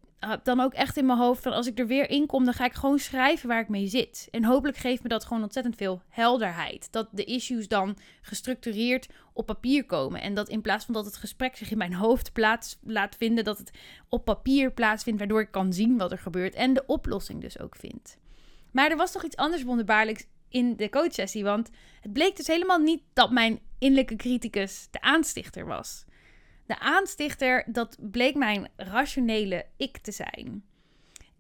dan 0.43 0.59
ook 0.59 0.73
echt 0.73 0.97
in 0.97 1.05
mijn 1.05 1.17
hoofd 1.17 1.43
van 1.43 1.53
als 1.53 1.67
ik 1.67 1.79
er 1.79 1.87
weer 1.87 2.09
in 2.09 2.25
kom, 2.25 2.45
dan 2.45 2.53
ga 2.53 2.65
ik 2.65 2.73
gewoon 2.73 2.99
schrijven 2.99 3.47
waar 3.47 3.59
ik 3.59 3.69
mee 3.69 3.87
zit. 3.87 4.27
En 4.31 4.45
hopelijk 4.45 4.77
geeft 4.77 5.03
me 5.03 5.09
dat 5.09 5.25
gewoon 5.25 5.43
ontzettend 5.43 5.75
veel 5.75 6.01
helderheid. 6.09 6.91
Dat 6.91 7.07
de 7.11 7.23
issues 7.23 7.67
dan 7.67 7.97
gestructureerd 8.21 9.07
op 9.33 9.45
papier 9.45 9.85
komen. 9.85 10.21
En 10.21 10.33
dat 10.33 10.49
in 10.49 10.61
plaats 10.61 10.85
van 10.85 10.93
dat 10.93 11.05
het 11.05 11.17
gesprek 11.17 11.55
zich 11.55 11.71
in 11.71 11.77
mijn 11.77 11.93
hoofd 11.93 12.33
plaats 12.33 12.77
laat 12.81 13.15
vinden, 13.15 13.43
dat 13.43 13.57
het 13.57 13.71
op 14.09 14.25
papier 14.25 14.71
plaatsvindt, 14.71 15.19
waardoor 15.19 15.41
ik 15.41 15.51
kan 15.51 15.73
zien 15.73 15.97
wat 15.97 16.11
er 16.11 16.19
gebeurt 16.19 16.55
en 16.55 16.73
de 16.73 16.83
oplossing 16.85 17.41
dus 17.41 17.59
ook 17.59 17.75
vind. 17.75 18.17
Maar 18.71 18.91
er 18.91 18.97
was 18.97 19.11
toch 19.11 19.23
iets 19.23 19.35
anders 19.35 19.63
wonderbaarlijks 19.63 20.25
in 20.49 20.75
de 20.75 20.89
coachsessie. 20.89 21.43
Want 21.43 21.69
het 22.01 22.13
bleek 22.13 22.35
dus 22.35 22.47
helemaal 22.47 22.79
niet 22.79 23.01
dat 23.13 23.31
mijn 23.31 23.59
innerlijke 23.77 24.15
criticus 24.15 24.87
de 24.91 25.01
aanstichter 25.01 25.65
was. 25.65 26.05
De 26.69 26.79
aanstichter, 26.79 27.63
dat 27.67 27.97
bleek 27.99 28.35
mijn 28.35 28.67
rationele 28.75 29.65
ik 29.77 29.97
te 29.97 30.11
zijn. 30.11 30.63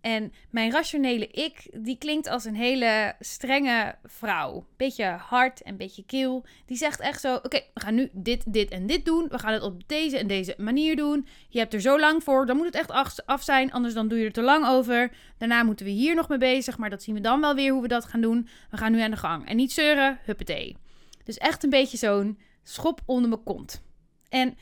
En 0.01 0.33
mijn 0.49 0.71
rationele 0.71 1.27
ik, 1.27 1.67
die 1.83 1.97
klinkt 1.97 2.27
als 2.27 2.45
een 2.45 2.55
hele 2.55 3.15
strenge 3.19 3.95
vrouw. 4.03 4.65
Beetje 4.77 5.05
hard 5.05 5.61
en 5.61 5.77
beetje 5.77 6.05
kil. 6.05 6.45
Die 6.65 6.77
zegt 6.77 6.99
echt 6.99 7.21
zo: 7.21 7.35
Oké, 7.35 7.61
we 7.73 7.79
gaan 7.79 7.95
nu 7.95 8.09
dit, 8.13 8.53
dit 8.53 8.69
en 8.69 8.87
dit 8.87 9.05
doen. 9.05 9.27
We 9.27 9.39
gaan 9.39 9.53
het 9.53 9.61
op 9.61 9.87
deze 9.87 10.17
en 10.17 10.27
deze 10.27 10.55
manier 10.57 10.95
doen. 10.95 11.27
Je 11.49 11.59
hebt 11.59 11.73
er 11.73 11.81
zo 11.81 11.99
lang 11.99 12.23
voor. 12.23 12.45
Dan 12.45 12.57
moet 12.57 12.65
het 12.65 12.75
echt 12.75 13.25
af 13.25 13.43
zijn. 13.43 13.71
Anders 13.71 13.93
dan 13.93 14.07
doe 14.07 14.19
je 14.19 14.25
er 14.25 14.31
te 14.31 14.41
lang 14.41 14.67
over. 14.67 15.11
Daarna 15.37 15.63
moeten 15.63 15.85
we 15.85 15.91
hier 15.91 16.15
nog 16.15 16.29
mee 16.29 16.37
bezig. 16.37 16.77
Maar 16.77 16.89
dat 16.89 17.03
zien 17.03 17.15
we 17.15 17.21
dan 17.21 17.41
wel 17.41 17.55
weer 17.55 17.71
hoe 17.71 17.81
we 17.81 17.87
dat 17.87 18.05
gaan 18.05 18.21
doen. 18.21 18.47
We 18.69 18.77
gaan 18.77 18.91
nu 18.91 19.01
aan 19.01 19.11
de 19.11 19.17
gang. 19.17 19.47
En 19.47 19.55
niet 19.55 19.71
zeuren, 19.71 20.19
huppatee. 20.23 20.77
Dus 21.23 21.37
echt 21.37 21.63
een 21.63 21.69
beetje 21.69 21.97
zo'n 21.97 22.39
schop 22.63 23.01
onder 23.05 23.29
mijn 23.29 23.43
kont. 23.43 23.81
En 24.29 24.57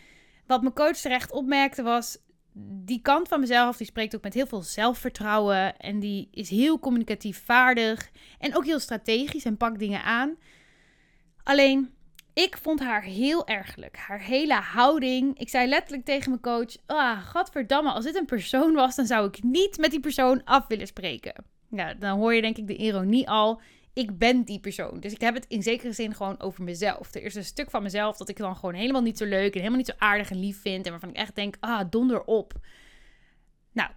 wat 0.48 0.62
mijn 0.62 0.74
coach 0.74 0.98
terecht 0.98 1.32
opmerkte 1.32 1.84
was, 1.84 2.18
die 2.60 3.02
kant 3.02 3.28
van 3.28 3.40
mezelf, 3.40 3.78
die 3.78 3.88
spreekt 3.88 4.16
ook 4.16 4.24
met 4.24 4.34
heel 4.34 4.48
veel 4.48 4.62
zelfvertrouwen 4.62 5.78
en 5.78 6.00
die 6.00 6.28
is 6.32 6.50
heel 6.50 6.80
communicatief 6.80 7.44
vaardig 7.46 8.10
en 8.40 8.56
ook 8.56 8.66
heel 8.66 8.80
strategisch 8.80 9.46
en 9.46 9.58
pakt 9.58 9.80
dingen 9.80 10.04
aan. 10.04 10.36
Alleen, 11.44 11.90
ik 12.34 12.58
vond 12.58 12.80
haar 12.80 13.04
heel 13.04 13.48
ergelijk. 13.48 13.98
Haar 13.98 14.22
hele 14.22 14.54
houding. 14.54 15.40
Ik 15.40 15.50
zei 15.50 15.68
letterlijk 15.68 16.06
tegen 16.06 16.30
mijn 16.30 16.42
coach: 16.42 16.78
Ah, 16.86 17.26
godverdamme, 17.26 17.92
als 17.92 18.06
dit 18.06 18.16
een 18.16 18.26
persoon 18.26 18.74
was, 18.74 18.96
dan 18.96 19.06
zou 19.06 19.28
ik 19.28 19.44
niet 19.44 19.78
met 19.78 19.92
die 19.92 20.00
persoon 20.00 20.44
af 20.44 20.68
willen 20.68 20.88
spreken. 20.88 21.34
Ja, 21.70 21.94
dan 21.94 22.20
hoor 22.20 22.34
je 22.34 22.42
denk 22.42 22.58
ik 22.58 22.68
de 22.68 22.76
ironie 22.76 23.30
al. 23.30 23.62
Ik 23.98 24.18
ben 24.18 24.44
die 24.44 24.60
persoon. 24.60 25.00
Dus 25.00 25.14
ik 25.14 25.22
heb 25.22 25.34
het 25.34 25.46
in 25.48 25.64
zekere 25.64 25.92
zin 25.92 26.16
gewoon 26.16 26.40
over 26.40 26.64
mezelf. 26.64 27.14
Er 27.14 27.24
is 27.24 27.36
een 27.36 27.44
stuk 27.44 27.70
van 27.70 27.84
mezelf 27.84 28.18
dat 28.18 28.30
ik 28.30 28.38
dan 28.38 28.56
gewoon 28.56 28.74
helemaal 28.74 29.02
niet 29.02 29.18
zo 29.18 29.26
leuk 29.26 29.52
en 29.54 29.58
helemaal 29.58 29.78
niet 29.78 29.88
zo 29.88 29.94
aardig 29.98 30.30
en 30.30 30.40
lief 30.40 30.62
vind. 30.62 30.86
En 30.86 30.92
waarvan 30.92 31.10
ik 31.10 31.16
echt 31.16 31.36
denk: 31.36 31.56
ah, 31.60 31.90
donder 31.90 32.24
op. 32.24 32.54
Nou, 33.72 33.90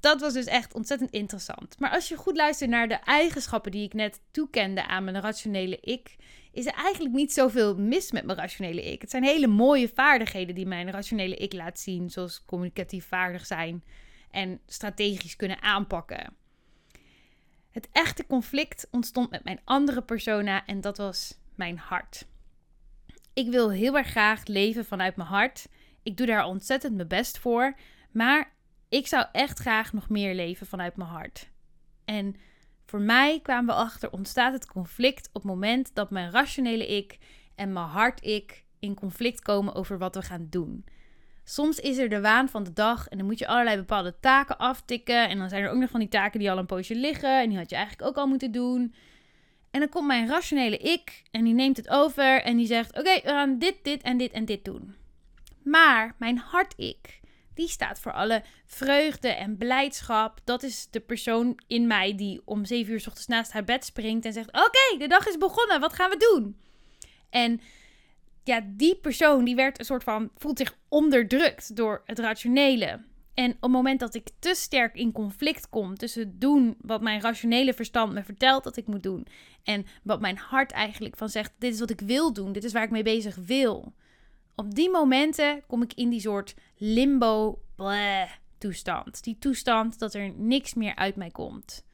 dat 0.00 0.20
was 0.20 0.32
dus 0.32 0.44
echt 0.44 0.74
ontzettend 0.74 1.10
interessant. 1.10 1.78
Maar 1.78 1.90
als 1.90 2.08
je 2.08 2.16
goed 2.16 2.36
luistert 2.36 2.70
naar 2.70 2.88
de 2.88 2.94
eigenschappen 2.94 3.70
die 3.70 3.84
ik 3.84 3.94
net 3.94 4.20
toekende 4.30 4.86
aan 4.86 5.04
mijn 5.04 5.20
rationele 5.20 5.78
ik, 5.80 6.16
is 6.52 6.66
er 6.66 6.74
eigenlijk 6.74 7.14
niet 7.14 7.32
zoveel 7.32 7.76
mis 7.76 8.12
met 8.12 8.24
mijn 8.24 8.38
rationele 8.38 8.92
ik. 8.92 9.00
Het 9.00 9.10
zijn 9.10 9.24
hele 9.24 9.46
mooie 9.46 9.88
vaardigheden 9.88 10.54
die 10.54 10.66
mijn 10.66 10.90
rationele 10.90 11.36
ik 11.36 11.52
laat 11.52 11.80
zien, 11.80 12.10
zoals 12.10 12.44
communicatief 12.44 13.06
vaardig 13.06 13.46
zijn 13.46 13.84
en 14.30 14.60
strategisch 14.66 15.36
kunnen 15.36 15.62
aanpakken. 15.62 16.36
Het 17.76 17.88
echte 17.92 18.26
conflict 18.26 18.88
ontstond 18.90 19.30
met 19.30 19.44
mijn 19.44 19.60
andere 19.64 20.02
persona 20.02 20.66
en 20.66 20.80
dat 20.80 20.96
was 20.96 21.38
mijn 21.54 21.78
hart. 21.78 22.26
Ik 23.32 23.50
wil 23.50 23.70
heel 23.70 23.96
erg 23.96 24.06
graag 24.06 24.46
leven 24.46 24.84
vanuit 24.84 25.16
mijn 25.16 25.28
hart. 25.28 25.68
Ik 26.02 26.16
doe 26.16 26.26
daar 26.26 26.44
ontzettend 26.46 26.94
mijn 26.94 27.08
best 27.08 27.38
voor, 27.38 27.76
maar 28.10 28.52
ik 28.88 29.06
zou 29.06 29.26
echt 29.32 29.58
graag 29.58 29.92
nog 29.92 30.08
meer 30.08 30.34
leven 30.34 30.66
vanuit 30.66 30.96
mijn 30.96 31.08
hart. 31.08 31.50
En 32.04 32.36
voor 32.86 33.00
mij 33.00 33.40
kwamen 33.42 33.74
we 33.74 33.80
achter, 33.80 34.10
ontstaat 34.10 34.52
het 34.52 34.66
conflict 34.66 35.28
op 35.28 35.34
het 35.34 35.44
moment 35.44 35.94
dat 35.94 36.10
mijn 36.10 36.30
rationele 36.30 36.86
ik 36.86 37.18
en 37.54 37.72
mijn 37.72 37.86
hart 37.86 38.24
ik 38.24 38.64
in 38.78 38.94
conflict 38.94 39.42
komen 39.42 39.74
over 39.74 39.98
wat 39.98 40.14
we 40.14 40.22
gaan 40.22 40.46
doen. 40.50 40.84
Soms 41.48 41.78
is 41.78 41.98
er 41.98 42.08
de 42.08 42.20
waan 42.20 42.48
van 42.48 42.64
de 42.64 42.72
dag 42.72 43.08
en 43.08 43.18
dan 43.18 43.26
moet 43.26 43.38
je 43.38 43.46
allerlei 43.46 43.76
bepaalde 43.76 44.14
taken 44.20 44.58
aftikken. 44.58 45.28
En 45.28 45.38
dan 45.38 45.48
zijn 45.48 45.62
er 45.62 45.70
ook 45.70 45.80
nog 45.80 45.90
van 45.90 46.00
die 46.00 46.08
taken 46.08 46.38
die 46.38 46.50
al 46.50 46.58
een 46.58 46.66
poosje 46.66 46.94
liggen 46.94 47.40
en 47.40 47.48
die 47.48 47.58
had 47.58 47.70
je 47.70 47.76
eigenlijk 47.76 48.08
ook 48.08 48.16
al 48.16 48.26
moeten 48.26 48.52
doen. 48.52 48.94
En 49.70 49.80
dan 49.80 49.88
komt 49.88 50.06
mijn 50.06 50.28
rationele 50.28 50.78
ik 50.78 51.22
en 51.30 51.44
die 51.44 51.54
neemt 51.54 51.76
het 51.76 51.88
over 51.88 52.42
en 52.42 52.56
die 52.56 52.66
zegt: 52.66 52.98
Oké, 52.98 53.20
we 53.22 53.28
gaan 53.28 53.58
dit, 53.58 53.76
dit 53.82 54.02
en 54.02 54.16
dit 54.16 54.32
en 54.32 54.44
dit 54.44 54.64
doen. 54.64 54.94
Maar 55.62 56.14
mijn 56.18 56.38
hart 56.38 56.74
ik, 56.76 57.20
die 57.54 57.68
staat 57.68 57.98
voor 58.00 58.12
alle 58.12 58.42
vreugde 58.66 59.28
en 59.28 59.56
blijdschap. 59.56 60.40
Dat 60.44 60.62
is 60.62 60.88
de 60.90 61.00
persoon 61.00 61.58
in 61.66 61.86
mij 61.86 62.14
die 62.16 62.42
om 62.44 62.64
zeven 62.64 62.92
uur 62.92 63.00
s 63.00 63.06
ochtends 63.06 63.28
naast 63.28 63.52
haar 63.52 63.64
bed 63.64 63.84
springt 63.84 64.24
en 64.24 64.32
zegt: 64.32 64.48
Oké, 64.48 64.98
de 64.98 65.08
dag 65.08 65.26
is 65.26 65.38
begonnen, 65.38 65.80
wat 65.80 65.92
gaan 65.92 66.10
we 66.10 66.16
doen? 66.32 66.60
En 67.30 67.60
ja, 68.46 68.60
die 68.66 68.96
persoon 68.96 69.44
die 69.44 69.54
werd 69.54 69.78
een 69.78 69.84
soort 69.84 70.04
van, 70.04 70.30
voelt 70.36 70.58
zich 70.58 70.78
onderdrukt 70.88 71.76
door 71.76 72.02
het 72.04 72.18
rationele. 72.18 73.00
En 73.34 73.50
op 73.50 73.60
het 73.60 73.70
moment 73.70 74.00
dat 74.00 74.14
ik 74.14 74.28
te 74.38 74.54
sterk 74.54 74.94
in 74.94 75.12
conflict 75.12 75.68
kom 75.68 75.96
tussen 75.96 76.38
doen 76.38 76.76
wat 76.80 77.02
mijn 77.02 77.20
rationele 77.20 77.74
verstand 77.74 78.12
me 78.12 78.22
vertelt 78.22 78.64
dat 78.64 78.76
ik 78.76 78.86
moet 78.86 79.02
doen 79.02 79.26
en 79.62 79.86
wat 80.02 80.20
mijn 80.20 80.36
hart 80.36 80.72
eigenlijk 80.72 81.16
van 81.16 81.28
zegt, 81.28 81.52
dit 81.58 81.72
is 81.72 81.80
wat 81.80 81.90
ik 81.90 82.00
wil 82.00 82.32
doen, 82.32 82.52
dit 82.52 82.64
is 82.64 82.72
waar 82.72 82.82
ik 82.82 82.90
mee 82.90 83.02
bezig 83.02 83.36
wil. 83.36 83.94
Op 84.54 84.74
die 84.74 84.90
momenten 84.90 85.62
kom 85.66 85.82
ik 85.82 85.92
in 85.94 86.08
die 86.08 86.20
soort 86.20 86.54
limbo 86.76 87.62
toestand. 88.58 89.24
Die 89.24 89.38
toestand 89.38 89.98
dat 89.98 90.14
er 90.14 90.32
niks 90.36 90.74
meer 90.74 90.94
uit 90.94 91.16
mij 91.16 91.30
komt. 91.30 91.84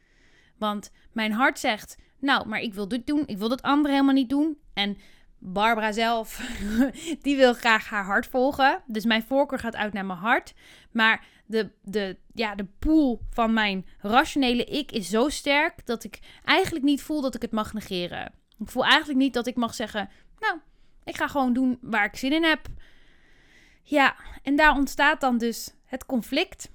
Want 0.59 0.91
mijn 1.13 1.33
hart 1.33 1.59
zegt, 1.59 1.97
nou, 2.19 2.49
maar 2.49 2.61
ik 2.61 2.75
wil 2.75 2.89
dit 2.89 3.07
doen, 3.07 3.23
ik 3.27 3.39
wil 3.39 3.49
dat 3.49 3.63
andere 3.63 3.95
helemaal 3.95 4.15
niet 4.15 4.31
doen. 4.31 4.59
En 4.75 4.97
Barbara 5.45 5.93
zelf, 5.93 6.41
die 7.23 7.37
wil 7.37 7.55
graag 7.55 7.89
haar 7.89 8.05
hart 8.05 8.27
volgen. 8.27 8.83
Dus 8.87 9.05
mijn 9.05 9.23
voorkeur 9.23 9.59
gaat 9.59 9.77
uit 9.77 9.93
naar 9.93 10.07
mijn 10.07 10.19
hart. 10.19 10.55
Maar 10.91 11.25
de, 11.47 11.71
de, 11.83 12.17
ja, 12.35 12.55
de 12.55 12.67
pool 12.79 13.21
van 13.31 13.53
mijn 13.53 13.87
rationele 13.99 14.65
ik 14.65 14.93
is 14.93 15.09
zo 15.09 15.29
sterk 15.29 15.87
dat 15.87 16.05
ik 16.05 16.19
eigenlijk 16.45 16.85
niet 16.85 17.03
voel 17.03 17.21
dat 17.21 17.35
ik 17.35 17.43
het 17.43 17.53
mag 17.53 17.73
negeren. 17.73 18.33
Ik 18.59 18.71
voel 18.71 18.85
eigenlijk 18.85 19.19
niet 19.19 19.35
dat 19.35 19.47
ik 19.47 19.57
mag 19.57 19.75
zeggen, 19.75 20.09
nou, 20.39 20.59
ik 21.05 21.17
ga 21.17 21.29
gewoon 21.29 21.53
doen 21.53 21.79
waar 21.81 22.05
ik 22.05 22.17
zin 22.17 22.33
in 22.33 22.45
heb. 22.45 22.67
Ja, 23.83 24.17
en 24.43 24.57
daar 24.57 24.77
ontstaat 24.77 25.21
dan 25.21 25.39
dus 25.39 25.75
het 25.85 26.07
conflict. 26.07 26.71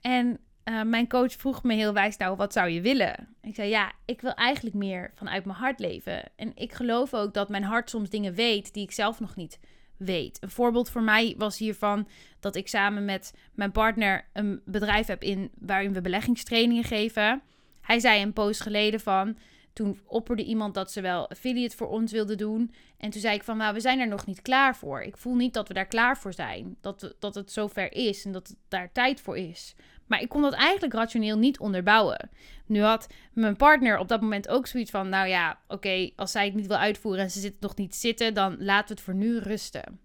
En 0.00 0.38
uh, 0.68 0.82
mijn 0.82 1.08
coach 1.08 1.32
vroeg 1.32 1.62
me 1.62 1.74
heel 1.74 1.92
wijs, 1.92 2.16
nou, 2.16 2.36
wat 2.36 2.52
zou 2.52 2.68
je 2.68 2.80
willen? 2.80 3.28
Ik 3.42 3.54
zei, 3.54 3.68
ja, 3.68 3.92
ik 4.04 4.20
wil 4.20 4.34
eigenlijk 4.34 4.76
meer 4.76 5.10
vanuit 5.14 5.44
mijn 5.44 5.58
hart 5.58 5.78
leven. 5.78 6.22
En 6.36 6.52
ik 6.54 6.72
geloof 6.72 7.14
ook 7.14 7.34
dat 7.34 7.48
mijn 7.48 7.62
hart 7.62 7.90
soms 7.90 8.10
dingen 8.10 8.34
weet 8.34 8.74
die 8.74 8.82
ik 8.82 8.92
zelf 8.92 9.20
nog 9.20 9.36
niet 9.36 9.58
weet. 9.96 10.38
Een 10.40 10.50
voorbeeld 10.50 10.90
voor 10.90 11.02
mij 11.02 11.34
was 11.38 11.58
hiervan 11.58 12.08
dat 12.40 12.56
ik 12.56 12.68
samen 12.68 13.04
met 13.04 13.34
mijn 13.54 13.72
partner 13.72 14.28
een 14.32 14.60
bedrijf 14.64 15.06
heb 15.06 15.22
in 15.22 15.50
waarin 15.58 15.92
we 15.92 16.00
beleggingstrainingen 16.00 16.84
geven. 16.84 17.42
Hij 17.80 17.98
zei 17.98 18.22
een 18.22 18.32
poos 18.32 18.60
geleden 18.60 19.00
van, 19.00 19.36
toen 19.72 20.00
opperde 20.06 20.44
iemand 20.44 20.74
dat 20.74 20.92
ze 20.92 21.00
wel 21.00 21.30
affiliate 21.30 21.76
voor 21.76 21.88
ons 21.88 22.12
wilde 22.12 22.34
doen. 22.34 22.74
En 22.96 23.10
toen 23.10 23.20
zei 23.20 23.34
ik 23.34 23.42
van, 23.42 23.56
nou, 23.56 23.74
we 23.74 23.80
zijn 23.80 24.00
er 24.00 24.08
nog 24.08 24.26
niet 24.26 24.42
klaar 24.42 24.76
voor. 24.76 25.02
Ik 25.02 25.16
voel 25.16 25.34
niet 25.34 25.54
dat 25.54 25.68
we 25.68 25.74
daar 25.74 25.86
klaar 25.86 26.18
voor 26.18 26.32
zijn. 26.32 26.76
Dat, 26.80 27.14
dat 27.18 27.34
het 27.34 27.52
zover 27.52 27.92
is 27.92 28.24
en 28.24 28.32
dat 28.32 28.48
het 28.48 28.56
daar 28.68 28.92
tijd 28.92 29.20
voor 29.20 29.36
is. 29.36 29.74
Maar 30.06 30.20
ik 30.20 30.28
kon 30.28 30.42
dat 30.42 30.52
eigenlijk 30.52 30.94
rationeel 30.94 31.38
niet 31.38 31.58
onderbouwen. 31.58 32.30
Nu 32.66 32.80
had 32.80 33.06
mijn 33.32 33.56
partner 33.56 33.98
op 33.98 34.08
dat 34.08 34.20
moment 34.20 34.48
ook 34.48 34.66
zoiets 34.66 34.90
van: 34.90 35.08
Nou 35.08 35.28
ja, 35.28 35.58
oké, 35.68 36.10
als 36.16 36.30
zij 36.30 36.44
het 36.44 36.54
niet 36.54 36.66
wil 36.66 36.76
uitvoeren 36.76 37.22
en 37.22 37.30
ze 37.30 37.40
zit 37.40 37.60
nog 37.60 37.76
niet 37.76 37.94
zitten, 37.94 38.34
dan 38.34 38.56
laten 38.58 38.88
we 38.88 38.94
het 38.94 39.02
voor 39.02 39.14
nu 39.14 39.38
rusten. 39.38 40.00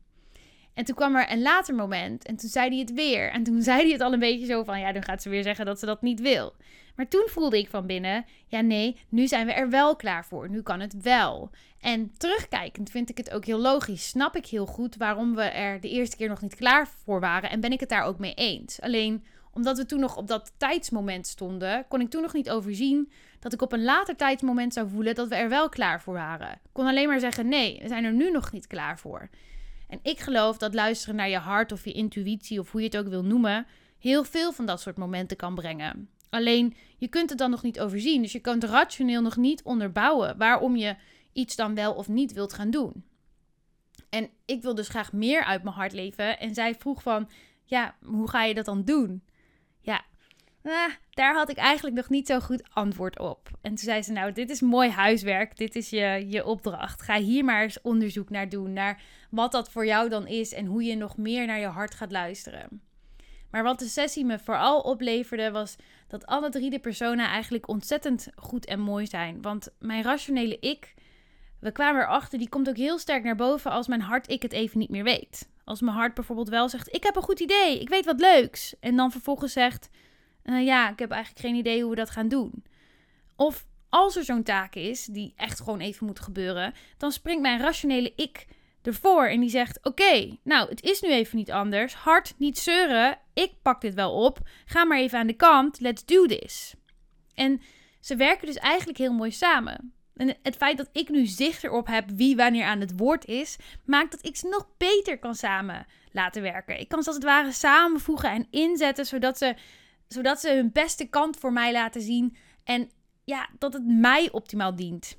En 0.74 0.86
toen 0.86 0.96
kwam 0.96 1.15
er 1.15 1.31
een 1.31 1.41
later 1.41 1.75
moment 1.75 2.25
en 2.25 2.36
toen 2.36 2.50
zei 2.50 2.70
hij 2.70 2.77
het 2.79 2.93
weer. 2.93 3.31
En 3.31 3.43
toen 3.43 3.62
zei 3.72 3.81
hij 3.81 3.91
het 3.91 4.01
al 4.01 4.13
een 4.13 4.20
beetje 4.20 4.46
zo 4.46 4.63
van: 4.63 4.79
Ja, 4.79 4.91
dan 4.91 5.03
gaat 5.03 5.22
ze 5.22 5.29
weer 5.29 5.43
zeggen 5.43 5.65
dat 5.65 5.79
ze 5.79 5.86
dat 5.86 6.01
niet 6.01 6.22
wil. 6.22 6.53
Maar 6.96 7.08
toen 7.08 7.27
voelde 7.27 7.58
ik 7.58 7.70
van 7.70 7.86
binnen: 7.86 8.25
Ja, 8.48 8.62
nee, 8.62 8.98
nu 9.10 9.27
zijn 9.27 9.46
we 9.46 9.53
er 9.53 9.70
wel 9.70 9.96
klaar 9.96 10.25
voor. 10.25 10.50
Nu 10.50 10.62
kan 10.62 10.79
het 10.79 11.01
wel. 11.01 11.50
En 11.79 12.12
terugkijkend 12.17 12.89
vind 12.89 13.10
ik 13.10 13.17
het 13.17 13.31
ook 13.31 13.46
heel 13.46 13.60
logisch. 13.60 14.08
Snap 14.08 14.36
ik 14.36 14.46
heel 14.46 14.65
goed 14.65 14.96
waarom 14.96 15.36
we 15.36 15.41
er 15.41 15.81
de 15.81 15.89
eerste 15.89 16.15
keer 16.15 16.29
nog 16.29 16.41
niet 16.41 16.55
klaar 16.55 16.88
voor 16.88 17.20
waren. 17.20 17.50
En 17.50 17.60
ben 17.60 17.72
ik 17.72 17.79
het 17.79 17.89
daar 17.89 18.03
ook 18.03 18.20
mee 18.20 18.34
eens. 18.34 18.81
Alleen 18.81 19.24
omdat 19.53 19.77
we 19.77 19.86
toen 19.86 20.00
nog 20.00 20.17
op 20.17 20.27
dat 20.27 20.53
tijdsmoment 20.58 21.27
stonden, 21.27 21.86
kon 21.88 22.01
ik 22.01 22.10
toen 22.10 22.22
nog 22.22 22.34
niet 22.34 22.50
overzien 22.50 23.12
dat 23.39 23.53
ik 23.53 23.62
op 23.62 23.72
een 23.72 23.84
later 23.84 24.15
tijdsmoment 24.15 24.74
zou 24.74 24.89
voelen 24.89 25.15
dat 25.15 25.27
we 25.27 25.36
er 25.36 25.50
wel 25.50 25.70
klaar 25.70 26.01
voor 26.01 26.13
waren. 26.13 26.51
Ik 26.51 26.70
kon 26.72 26.86
alleen 26.86 27.08
maar 27.08 27.20
zeggen: 27.20 27.48
nee, 27.48 27.79
we 27.81 27.88
zijn 27.88 28.03
er 28.03 28.13
nu 28.13 28.31
nog 28.31 28.51
niet 28.51 28.67
klaar 28.67 29.00
voor. 29.00 29.29
En 29.88 30.00
ik 30.03 30.20
geloof 30.20 30.58
dat 30.58 30.74
luisteren 30.74 31.15
naar 31.15 31.29
je 31.29 31.38
hart 31.38 31.72
of 31.72 31.86
je 31.86 31.91
intuïtie 31.91 32.60
of 32.60 32.72
hoe 32.72 32.81
je 32.81 32.88
het 32.88 32.98
ook 32.98 33.08
wil 33.08 33.24
noemen, 33.24 33.65
heel 34.00 34.24
veel 34.24 34.51
van 34.51 34.65
dat 34.65 34.81
soort 34.81 34.98
momenten 34.98 35.38
kan 35.38 35.55
brengen. 35.55 36.10
Alleen 36.29 36.75
je 36.98 37.08
kunt 37.08 37.29
het 37.29 37.38
dan 37.38 37.50
nog 37.50 37.63
niet 37.63 37.79
overzien, 37.79 38.22
dus 38.22 38.31
je 38.31 38.39
kunt 38.39 38.63
rationeel 38.63 39.22
nog 39.22 39.38
niet 39.38 39.63
onderbouwen 39.63 40.38
waarom 40.38 40.75
je 40.75 40.96
iets 41.34 41.55
dan 41.55 41.75
wel 41.75 41.93
of 41.93 42.08
niet 42.08 42.34
wilt 42.34 42.53
gaan 42.53 42.70
doen. 42.70 43.03
En 44.10 44.29
ik 44.46 44.62
wil 44.62 44.75
dus 44.75 44.88
graag 44.88 45.13
meer 45.13 45.43
uit 45.43 45.63
mijn 45.63 45.75
hart 45.75 45.93
leven. 45.93 46.39
En 46.39 46.53
zij 46.53 46.75
vroeg 46.75 47.01
van, 47.01 47.29
ja, 47.63 47.96
hoe 48.03 48.29
ga 48.29 48.43
je 48.43 48.53
dat 48.53 48.65
dan 48.65 48.84
doen? 48.84 49.24
Ja, 49.81 50.01
eh, 50.61 50.73
daar 51.09 51.33
had 51.33 51.50
ik 51.50 51.57
eigenlijk 51.57 51.95
nog 51.95 52.09
niet 52.09 52.27
zo 52.27 52.39
goed 52.39 52.63
antwoord 52.73 53.19
op. 53.19 53.50
En 53.61 53.69
toen 53.69 53.77
zei 53.77 54.01
ze, 54.01 54.11
nou, 54.11 54.31
dit 54.31 54.50
is 54.50 54.61
mooi 54.61 54.89
huiswerk, 54.89 55.57
dit 55.57 55.75
is 55.75 55.89
je, 55.89 56.25
je 56.27 56.45
opdracht. 56.45 57.01
Ga 57.01 57.19
hier 57.19 57.45
maar 57.45 57.61
eens 57.61 57.81
onderzoek 57.81 58.29
naar 58.29 58.50
doen, 58.50 58.73
naar 58.73 59.01
wat 59.29 59.51
dat 59.51 59.71
voor 59.71 59.85
jou 59.85 60.09
dan 60.09 60.27
is 60.27 60.53
en 60.53 60.65
hoe 60.65 60.83
je 60.83 60.95
nog 60.95 61.17
meer 61.17 61.45
naar 61.45 61.59
je 61.59 61.65
hart 61.65 61.93
gaat 61.93 62.11
luisteren. 62.11 62.81
Maar 63.51 63.63
wat 63.63 63.79
de 63.79 63.85
sessie 63.85 64.25
me 64.25 64.39
vooral 64.39 64.81
opleverde, 64.81 65.51
was 65.51 65.75
dat 66.07 66.25
alle 66.25 66.50
drie 66.50 66.69
de 66.69 66.79
personen 66.79 67.27
eigenlijk 67.27 67.67
ontzettend 67.67 68.27
goed 68.35 68.65
en 68.65 68.79
mooi 68.79 69.07
zijn. 69.07 69.41
Want 69.41 69.69
mijn 69.79 70.03
rationele 70.03 70.59
ik, 70.59 70.93
we 71.59 71.71
kwamen 71.71 72.01
erachter, 72.01 72.39
die 72.39 72.50
komt 72.50 72.69
ook 72.69 72.77
heel 72.77 73.00
sterk 73.00 73.23
naar 73.23 73.35
boven 73.35 73.71
als 73.71 73.88
mijn 73.88 74.01
hart 74.01 74.29
ik 74.29 74.41
het 74.41 74.53
even 74.53 74.79
niet 74.79 74.89
meer 74.89 75.03
weet. 75.03 75.50
Als 75.65 75.82
mijn 75.82 75.96
hart 75.96 76.13
bijvoorbeeld 76.13 76.50
wel 76.50 76.70
zegt: 76.70 76.94
Ik 76.96 77.03
heb 77.03 77.15
een 77.15 77.22
goed 77.22 77.39
idee, 77.39 77.80
ik 77.80 77.89
weet 77.89 78.06
wat 78.06 78.20
leuks. 78.20 78.75
En 78.80 78.96
dan 78.96 79.12
vervolgens 79.12 79.53
zegt: 79.53 79.89
uh, 80.44 80.65
Ja, 80.65 80.89
ik 80.89 81.00
heb 81.00 81.12
eigenlijk 81.12 81.46
geen 81.46 81.56
idee 81.56 81.82
hoe 81.82 81.89
we 81.89 81.96
dat 81.96 82.10
gaan 82.10 82.27
doen. 82.27 82.63
Of 83.36 83.65
als 83.89 84.15
er 84.15 84.24
zo'n 84.24 84.44
taak 84.44 84.75
is 84.75 85.06
die 85.06 85.34
echt 85.36 85.60
gewoon 85.60 85.80
even 85.80 86.06
moet 86.06 86.20
gebeuren, 86.20 86.74
dan 86.98 87.12
springt 87.12 87.41
mijn 87.41 87.60
rationele 87.60 88.13
ik 88.15 88.48
ervoor 88.82 89.25
en 89.25 89.39
die 89.39 89.50
zegt: 89.50 89.86
Oké, 89.86 90.38
nou, 90.44 90.70
het 90.70 90.82
is 90.82 91.01
nu 91.01 91.12
even 91.12 91.38
niet 91.38 91.51
anders. 91.51 91.94
Hard, 91.94 92.34
niet 92.38 92.60
zeuren. 92.60 93.18
Ik 93.34 93.51
pak 93.62 93.82
dit 93.82 93.94
wel 93.94 94.13
op. 94.13 94.39
Ga 94.65 94.86
maar 94.86 94.98
even 94.98 95.20
aan 95.20 95.27
de 95.27 95.34
kant. 95.34 95.80
Let's 95.80 96.06
do 96.06 96.25
this. 96.25 96.75
En 97.34 97.62
ze 98.00 98.15
werken 98.15 98.48
dus 98.48 98.56
eigenlijk 98.56 98.98
heel 98.98 99.13
mooi 99.13 99.32
samen. 99.32 99.94
En 100.21 100.35
het 100.43 100.55
feit 100.55 100.77
dat 100.77 100.89
ik 100.91 101.09
nu 101.09 101.25
zicht 101.25 101.63
erop 101.63 101.87
heb 101.87 102.09
wie 102.09 102.35
wanneer 102.35 102.65
aan 102.65 102.79
het 102.79 102.97
woord 102.97 103.25
is, 103.25 103.57
maakt 103.85 104.11
dat 104.11 104.25
ik 104.25 104.35
ze 104.35 104.47
nog 104.47 104.67
beter 104.77 105.19
kan 105.19 105.35
samen 105.35 105.85
laten 106.11 106.41
werken. 106.41 106.79
Ik 106.79 106.87
kan 106.87 107.01
ze 107.01 107.07
als 107.07 107.15
het 107.15 107.25
ware 107.25 107.51
samenvoegen 107.51 108.31
en 108.31 108.47
inzetten, 108.49 109.05
zodat 109.05 109.37
ze, 109.37 109.55
zodat 110.07 110.39
ze 110.39 110.53
hun 110.53 110.71
beste 110.71 111.05
kant 111.05 111.37
voor 111.37 111.53
mij 111.53 111.71
laten 111.71 112.01
zien. 112.01 112.37
En 112.63 112.89
ja, 113.23 113.49
dat 113.59 113.73
het 113.73 113.85
mij 113.85 114.31
optimaal 114.31 114.75
dient. 114.75 115.17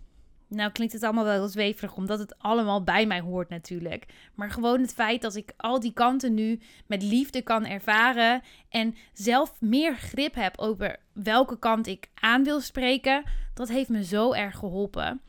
Nou 0.55 0.73
klinkt 0.73 0.93
het 0.93 1.03
allemaal 1.03 1.25
wel 1.25 1.49
zweverig, 1.49 1.97
omdat 1.97 2.19
het 2.19 2.39
allemaal 2.39 2.83
bij 2.83 3.07
mij 3.07 3.21
hoort 3.21 3.49
natuurlijk. 3.49 4.07
Maar 4.35 4.51
gewoon 4.51 4.81
het 4.81 4.95
feit 4.95 5.23
dat 5.23 5.35
ik 5.35 5.53
al 5.57 5.81
die 5.81 5.93
kanten 5.93 6.35
nu 6.35 6.61
met 6.87 7.03
liefde 7.03 7.43
kan 7.43 7.67
ervaren 7.67 8.43
en 8.69 8.95
zelf 9.13 9.61
meer 9.61 9.97
grip 9.97 10.35
heb 10.35 10.59
over 10.59 10.97
welke 11.13 11.59
kant 11.59 11.87
ik 11.87 12.09
aan 12.15 12.45
wil 12.45 12.61
spreken, 12.61 13.23
dat 13.55 13.69
heeft 13.69 13.89
me 13.89 14.05
zo 14.05 14.33
erg 14.33 14.57
geholpen. 14.57 15.21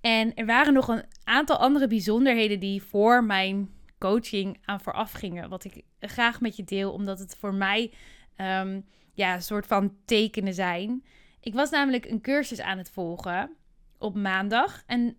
En 0.00 0.34
er 0.34 0.46
waren 0.46 0.72
nog 0.72 0.88
een 0.88 1.04
aantal 1.24 1.56
andere 1.56 1.86
bijzonderheden 1.86 2.60
die 2.60 2.82
voor 2.82 3.24
mijn 3.24 3.70
coaching 3.98 4.58
aan 4.64 4.80
vooraf 4.80 5.12
gingen, 5.12 5.48
wat 5.48 5.64
ik 5.64 5.82
graag 6.00 6.40
met 6.40 6.56
je 6.56 6.64
deel, 6.64 6.92
omdat 6.92 7.18
het 7.18 7.36
voor 7.40 7.54
mij 7.54 7.92
um, 8.36 8.84
ja, 9.12 9.34
een 9.34 9.42
soort 9.42 9.66
van 9.66 9.94
tekenen 10.04 10.54
zijn. 10.54 11.04
Ik 11.40 11.54
was 11.54 11.70
namelijk 11.70 12.04
een 12.04 12.20
cursus 12.20 12.60
aan 12.60 12.78
het 12.78 12.90
volgen 12.90 13.56
op 13.98 14.14
maandag. 14.14 14.82
En 14.86 15.16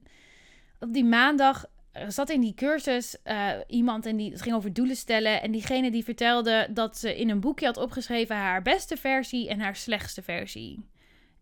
op 0.80 0.94
die 0.94 1.06
maandag 1.06 1.66
zat 2.08 2.30
in 2.30 2.42
die 2.42 2.54
cursus 2.54 3.18
uh, 3.26 3.52
iemand 3.68 4.06
en 4.06 4.18
die 4.18 4.32
het 4.32 4.42
ging 4.42 4.56
over 4.56 4.74
doelen 4.74 4.96
stellen. 4.96 5.42
En 5.42 5.52
diegene 5.52 5.92
die 5.92 6.04
vertelde 6.04 6.68
dat 6.72 6.98
ze 6.98 7.18
in 7.18 7.30
een 7.30 7.40
boekje 7.40 7.66
had 7.66 7.78
opgeschreven 7.78 8.36
haar 8.36 8.62
beste 8.62 8.98
versie 8.98 9.50
en 9.50 9.60
haar 9.60 9.76
slechtste 9.76 10.22
versie. 10.22 10.86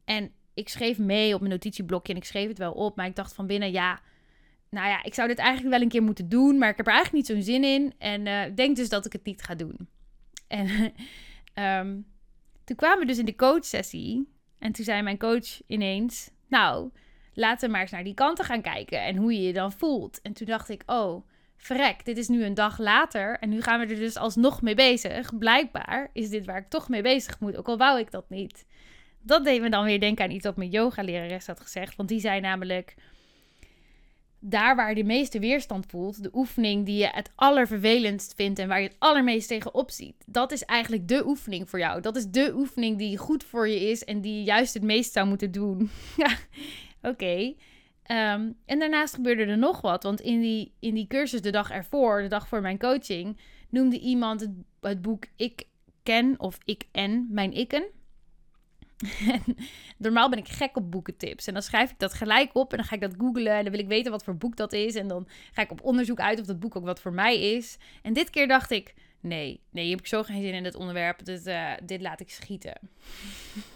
En 0.06 0.32
ik 0.54 0.70
schreef 0.70 0.98
mee 0.98 1.34
op 1.34 1.40
mijn 1.40 1.52
notitieblokje 1.52 2.14
en 2.14 2.20
ik 2.20 2.26
schreef 2.26 2.48
het 2.48 2.58
wel 2.58 2.72
op. 2.72 2.96
Maar 2.96 3.06
ik 3.06 3.16
dacht 3.16 3.34
van 3.34 3.48
binnen, 3.48 3.72
ja, 3.72 4.02
nou 4.70 4.88
ja, 4.88 5.04
ik 5.04 5.14
zou 5.14 5.28
dit 5.28 5.38
eigenlijk 5.38 5.70
wel 5.70 5.82
een 5.82 5.90
keer 5.90 6.04
moeten 6.04 6.30
doen. 6.30 6.58
Maar 6.58 6.70
ik 6.70 6.78
heb 6.78 6.88
er 6.88 6.94
eigenlijk 6.94 7.28
niet 7.28 7.38
zo'n 7.38 7.54
zin 7.54 7.64
in. 7.64 7.94
En 7.98 8.26
uh, 8.26 8.56
denk 8.56 8.76
dus 8.76 8.90
dat 8.90 9.06
ik 9.06 9.14
het 9.14 9.26
niet 9.26 9.42
ga 9.42 9.56
doen. 9.56 9.88
En 10.48 10.94
um, 11.80 12.06
toen 12.66 12.76
kwamen 12.76 13.00
we 13.00 13.06
dus 13.06 13.18
in 13.18 13.26
de 13.26 13.36
coachsessie. 13.36 14.36
En 14.60 14.72
toen 14.72 14.86
zei 14.86 15.02
mijn 15.02 15.18
coach 15.18 15.62
ineens, 15.68 16.32
nou, 16.48 16.92
laten 17.38 17.66
we 17.66 17.72
maar 17.72 17.82
eens 17.82 17.92
naar 17.92 18.04
die 18.04 18.14
kanten 18.14 18.46
gaan 18.46 18.62
kijken 18.62 19.04
en 19.04 19.16
hoe 19.16 19.34
je 19.34 19.42
je 19.42 19.54
dan 19.54 19.72
voelt. 19.72 20.22
En 20.22 20.34
toen 20.34 20.48
dacht 20.48 20.70
ik, 20.70 20.84
oh, 20.86 21.28
verrek, 21.56 22.06
dit 22.06 22.18
is 22.18 22.28
nu 22.28 22.44
een 22.44 22.54
dag 22.54 22.80
later 22.80 23.38
en 23.40 23.50
nu 23.50 23.62
gaan 23.62 23.80
we 23.80 23.94
er 23.94 24.00
dus 24.00 24.16
alsnog 24.16 24.62
mee 24.62 24.76
bezig. 24.76 25.38
Blijkbaar 25.38 26.10
is 26.14 26.30
dit 26.30 26.46
waar 26.46 26.58
ik 26.58 26.70
toch 26.70 26.90
mee 26.90 27.02
bezig 27.02 27.40
moet, 27.40 27.58
ook 27.58 27.68
al 27.68 27.78
wou 27.78 28.00
ik 28.00 28.12
dat 28.12 28.30
niet. 28.30 28.66
Dat 29.22 29.44
deed 29.44 29.62
me 29.62 29.70
dan 29.70 29.84
weer 29.84 30.00
denken 30.00 30.26
aan 30.26 30.32
iets 30.32 30.46
wat 30.46 30.58
mijn 30.58 30.70
yoga-lerares 30.70 31.48
had 31.48 31.60
gezegd, 31.60 31.96
want 31.96 32.10
die 32.10 32.20
zei 32.20 32.40
namelijk 32.40 32.96
daar 34.40 34.76
waar 34.76 34.90
je 34.90 34.96
de 34.96 35.04
meeste 35.04 35.40
weerstand 35.40 35.86
voelt, 35.86 36.24
de 36.24 36.30
oefening 36.34 36.86
die 36.86 36.98
je 36.98 37.10
het 37.12 37.32
allervervelendst 37.36 38.34
vindt 38.36 38.60
en 38.60 38.68
waar 38.68 38.82
je 38.82 38.88
het 38.88 38.96
allermeest 39.00 39.48
tegenop 39.48 39.92
ziet, 39.92 40.16
dat 40.26 40.52
is 40.52 40.64
eigenlijk 40.64 41.08
de 41.08 41.28
oefening 41.28 41.70
voor 41.70 41.80
jou. 41.80 42.02
Dat 42.02 42.16
is 42.16 42.28
de 42.30 42.52
oefening 42.56 42.98
die 42.98 43.18
goed 43.18 43.44
voor 43.44 43.68
je 43.70 43.90
is 43.90 44.04
en 44.04 44.22
die 44.22 44.36
je 44.36 44.44
juist 44.44 44.74
het 44.74 44.84
meest 44.84 45.14
zou 45.14 45.28
moeten 45.28 45.52
doen. 45.52 45.90
oké. 47.02 47.54
Ehm, 48.04 48.52
en 48.66 48.80
daarnaast 48.80 49.14
gebeurde 49.14 49.46
er 49.46 49.58
nog 49.58 49.82
wat, 49.82 50.04
want 50.04 50.22
in 50.22 50.42
die, 50.42 50.74
in 50.80 50.94
die 50.94 51.08
cursus 51.08 51.42
de 51.42 51.50
dag 51.50 51.72
ervoor, 51.72 52.22
de 52.22 52.28
dag 52.28 52.48
voor 52.48 52.62
mijn 52.62 52.80
coaching, 52.80 53.38
noemde 53.70 54.00
iemand 54.00 54.48
het, 54.82 55.02
boek 55.02 55.26
Ik 55.36 55.64
ken 56.04 56.40
of 56.40 56.58
Ik 56.66 56.84
en 56.92 57.28
mijn 57.30 57.54
ikken. 57.54 57.86
normaal 59.98 60.30
ben 60.30 60.40
ik 60.40 60.48
gek 60.48 60.78
op 60.78 60.92
boekentips. 60.92 61.48
En 61.48 61.54
dan 61.54 61.62
schrijf 61.62 61.92
ik 61.92 62.00
dat 62.00 62.14
gelijk 62.14 62.56
op 62.56 62.72
en 62.72 62.78
dan 62.78 62.86
ga 62.86 62.96
ik 62.96 63.02
dat 63.02 63.16
googlen. 63.18 63.54
En 63.54 63.64
dan 63.64 63.72
wil 63.72 63.82
ik 63.82 63.88
weten 63.88 64.12
wat 64.12 64.24
voor 64.24 64.38
boek 64.38 64.56
dat 64.56 64.74
is. 64.74 64.96
En 64.96 65.08
dan 65.08 65.28
ga 65.52 65.62
ik 65.62 65.72
op 65.72 65.84
onderzoek 65.84 66.20
uit 66.20 66.40
of 66.40 66.46
dat 66.46 66.60
boek 66.60 66.76
ook 66.76 66.86
wat 66.86 67.02
voor 67.02 67.14
mij 67.14 67.56
is. 67.56 67.78
En 68.02 68.14
dit 68.14 68.30
keer 68.30 68.48
dacht 68.48 68.72
ik, 68.72 68.94
nee, 69.20 69.62
nee, 69.72 69.84
hier 69.84 69.92
heb 69.92 70.00
ik 70.00 70.08
zo 70.08 70.24
geen 70.24 70.42
zin 70.42 70.54
in 70.54 70.66
het 70.66 70.76
onderwerp. 70.76 71.26
Dit, 71.26 71.48
uh, 71.48 71.72
dit 71.84 72.02
laat 72.02 72.20
ik 72.20 72.30
schieten. 72.30 72.80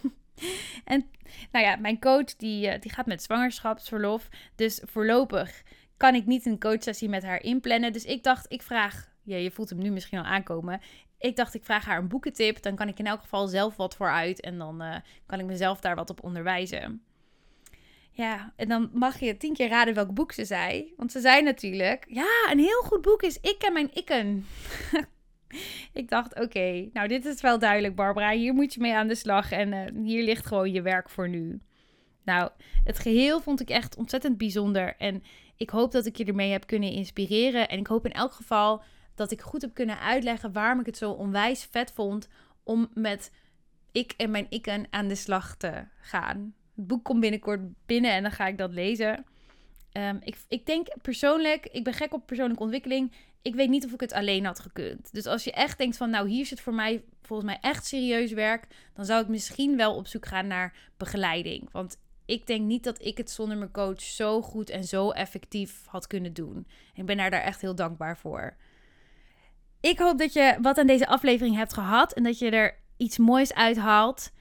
en 0.84 1.10
nou 1.52 1.64
ja, 1.64 1.76
mijn 1.76 2.00
coach 2.00 2.36
die, 2.36 2.66
uh, 2.66 2.80
die 2.80 2.92
gaat 2.92 3.06
met 3.06 3.22
zwangerschapsverlof. 3.22 4.28
Dus 4.54 4.80
voorlopig 4.84 5.62
kan 5.96 6.14
ik 6.14 6.26
niet 6.26 6.46
een 6.46 6.60
coachsessie 6.60 7.08
met 7.08 7.22
haar 7.22 7.42
inplannen. 7.42 7.92
Dus 7.92 8.04
ik 8.04 8.22
dacht, 8.22 8.52
ik 8.52 8.62
vraag 8.62 9.10
je 9.22 9.50
voelt 9.50 9.70
hem 9.70 9.78
nu 9.78 9.90
misschien 9.90 10.18
al 10.18 10.24
aankomen. 10.24 10.80
Ik 11.18 11.36
dacht, 11.36 11.54
ik 11.54 11.64
vraag 11.64 11.84
haar 11.84 11.98
een 11.98 12.08
boekentip. 12.08 12.62
Dan 12.62 12.74
kan 12.74 12.88
ik 12.88 12.98
in 12.98 13.06
elk 13.06 13.20
geval 13.20 13.46
zelf 13.46 13.76
wat 13.76 13.96
vooruit. 13.96 14.40
En 14.40 14.58
dan 14.58 14.82
uh, 14.82 14.96
kan 15.26 15.38
ik 15.38 15.46
mezelf 15.46 15.80
daar 15.80 15.94
wat 15.94 16.10
op 16.10 16.22
onderwijzen. 16.22 17.02
Ja, 18.10 18.52
en 18.56 18.68
dan 18.68 18.90
mag 18.92 19.18
je 19.18 19.36
tien 19.36 19.54
keer 19.54 19.68
raden 19.68 19.94
welk 19.94 20.14
boek 20.14 20.32
ze 20.32 20.44
zei. 20.44 20.92
Want 20.96 21.12
ze 21.12 21.20
zei 21.20 21.42
natuurlijk, 21.42 22.04
ja, 22.08 22.50
een 22.50 22.58
heel 22.58 22.82
goed 22.82 23.02
boek 23.02 23.22
is 23.22 23.38
Ik 23.40 23.62
en 23.62 23.72
mijn 23.72 23.94
ikken. 23.94 24.46
ik 26.00 26.08
dacht, 26.08 26.40
oké, 26.40 26.88
nou 26.92 27.08
dit 27.08 27.24
is 27.24 27.40
wel 27.40 27.58
duidelijk 27.58 27.94
Barbara. 27.94 28.30
Hier 28.30 28.54
moet 28.54 28.74
je 28.74 28.80
mee 28.80 28.94
aan 28.94 29.08
de 29.08 29.14
slag. 29.14 29.52
En 29.52 29.72
uh, 29.72 30.04
hier 30.04 30.24
ligt 30.24 30.46
gewoon 30.46 30.72
je 30.72 30.82
werk 30.82 31.10
voor 31.10 31.28
nu. 31.28 31.60
Nou, 32.24 32.50
het 32.84 32.98
geheel 32.98 33.40
vond 33.40 33.60
ik 33.60 33.70
echt 33.70 33.96
ontzettend 33.96 34.38
bijzonder. 34.38 34.96
En 34.96 35.22
ik 35.56 35.70
hoop 35.70 35.92
dat 35.92 36.06
ik 36.06 36.16
je 36.16 36.24
ermee 36.24 36.50
heb 36.50 36.66
kunnen 36.66 36.90
inspireren. 36.90 37.68
En 37.68 37.78
ik 37.78 37.86
hoop 37.86 38.04
in 38.04 38.12
elk 38.12 38.32
geval 38.32 38.82
dat 39.14 39.30
ik 39.30 39.40
goed 39.40 39.62
heb 39.62 39.74
kunnen 39.74 40.00
uitleggen 40.00 40.52
waarom 40.52 40.80
ik 40.80 40.86
het 40.86 40.96
zo 40.96 41.10
onwijs 41.10 41.64
vet 41.70 41.92
vond 41.92 42.28
om 42.64 42.90
met 42.94 43.32
ik 43.92 44.14
en 44.16 44.30
mijn 44.30 44.46
ikken 44.48 44.86
aan 44.90 45.08
de 45.08 45.14
slag 45.14 45.56
te 45.56 45.84
gaan. 46.00 46.54
Het 46.76 46.86
boek 46.86 47.04
komt 47.04 47.20
binnenkort 47.20 47.60
binnen 47.86 48.10
en 48.10 48.22
dan 48.22 48.32
ga 48.32 48.46
ik 48.46 48.58
dat 48.58 48.72
lezen. 48.72 49.24
Um, 49.92 50.18
ik, 50.22 50.36
ik 50.48 50.66
denk 50.66 50.86
persoonlijk, 51.02 51.66
ik 51.66 51.84
ben 51.84 51.92
gek 51.92 52.14
op 52.14 52.26
persoonlijke 52.26 52.62
ontwikkeling. 52.62 53.12
Ik 53.42 53.54
weet 53.54 53.68
niet 53.68 53.84
of 53.84 53.92
ik 53.92 54.00
het 54.00 54.12
alleen 54.12 54.44
had 54.44 54.60
gekund. 54.60 55.12
Dus 55.12 55.26
als 55.26 55.44
je 55.44 55.52
echt 55.52 55.78
denkt 55.78 55.96
van, 55.96 56.10
nou 56.10 56.28
hier 56.28 56.46
zit 56.46 56.60
voor 56.60 56.74
mij 56.74 57.02
volgens 57.22 57.48
mij 57.48 57.58
echt 57.60 57.86
serieus 57.86 58.32
werk, 58.32 58.66
dan 58.94 59.04
zou 59.04 59.22
ik 59.22 59.28
misschien 59.28 59.76
wel 59.76 59.94
op 59.94 60.06
zoek 60.06 60.26
gaan 60.26 60.46
naar 60.46 60.90
begeleiding. 60.96 61.68
Want 61.72 61.96
ik 62.26 62.46
denk 62.46 62.66
niet 62.66 62.84
dat 62.84 63.04
ik 63.04 63.16
het 63.16 63.30
zonder 63.30 63.56
mijn 63.56 63.70
coach 63.70 64.00
zo 64.00 64.42
goed 64.42 64.70
en 64.70 64.84
zo 64.84 65.10
effectief 65.10 65.84
had 65.86 66.06
kunnen 66.06 66.32
doen. 66.32 66.66
Ik 66.94 67.06
ben 67.06 67.18
haar 67.18 67.30
daar 67.30 67.42
echt 67.42 67.60
heel 67.60 67.74
dankbaar 67.74 68.18
voor. 68.18 68.56
Ik 69.80 69.98
hoop 69.98 70.18
dat 70.18 70.32
je 70.32 70.58
wat 70.60 70.78
aan 70.78 70.86
deze 70.86 71.06
aflevering 71.06 71.56
hebt 71.56 71.72
gehad 71.72 72.12
en 72.12 72.22
dat 72.22 72.38
je 72.38 72.50
er 72.50 72.76
iets 72.96 73.18
moois 73.18 73.54
uithaalt. 73.54 74.32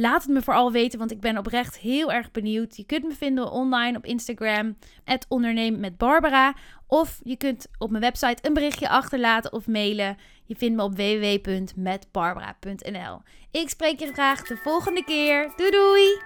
Laat 0.00 0.22
het 0.22 0.32
me 0.32 0.42
vooral 0.42 0.72
weten, 0.72 0.98
want 0.98 1.10
ik 1.10 1.20
ben 1.20 1.38
oprecht 1.38 1.78
heel 1.78 2.12
erg 2.12 2.30
benieuwd. 2.30 2.76
Je 2.76 2.84
kunt 2.84 3.04
me 3.04 3.14
vinden 3.14 3.50
online 3.50 3.96
op 3.96 4.04
Instagram, 4.04 4.76
onderneem 5.28 5.80
met 5.80 5.96
Barbara. 5.96 6.54
Of 6.86 7.20
je 7.22 7.36
kunt 7.36 7.66
op 7.78 7.90
mijn 7.90 8.02
website 8.02 8.46
een 8.46 8.54
berichtje 8.54 8.88
achterlaten 8.88 9.52
of 9.52 9.66
mailen. 9.66 10.16
Je 10.44 10.56
vindt 10.56 10.76
me 10.76 10.82
op 10.82 10.96
www.metbarbara.nl. 10.96 13.20
Ik 13.50 13.68
spreek 13.68 14.00
je 14.00 14.12
graag 14.12 14.42
de 14.42 14.56
volgende 14.56 15.04
keer. 15.04 15.52
Doei 15.56 15.70
doei! 15.70 16.20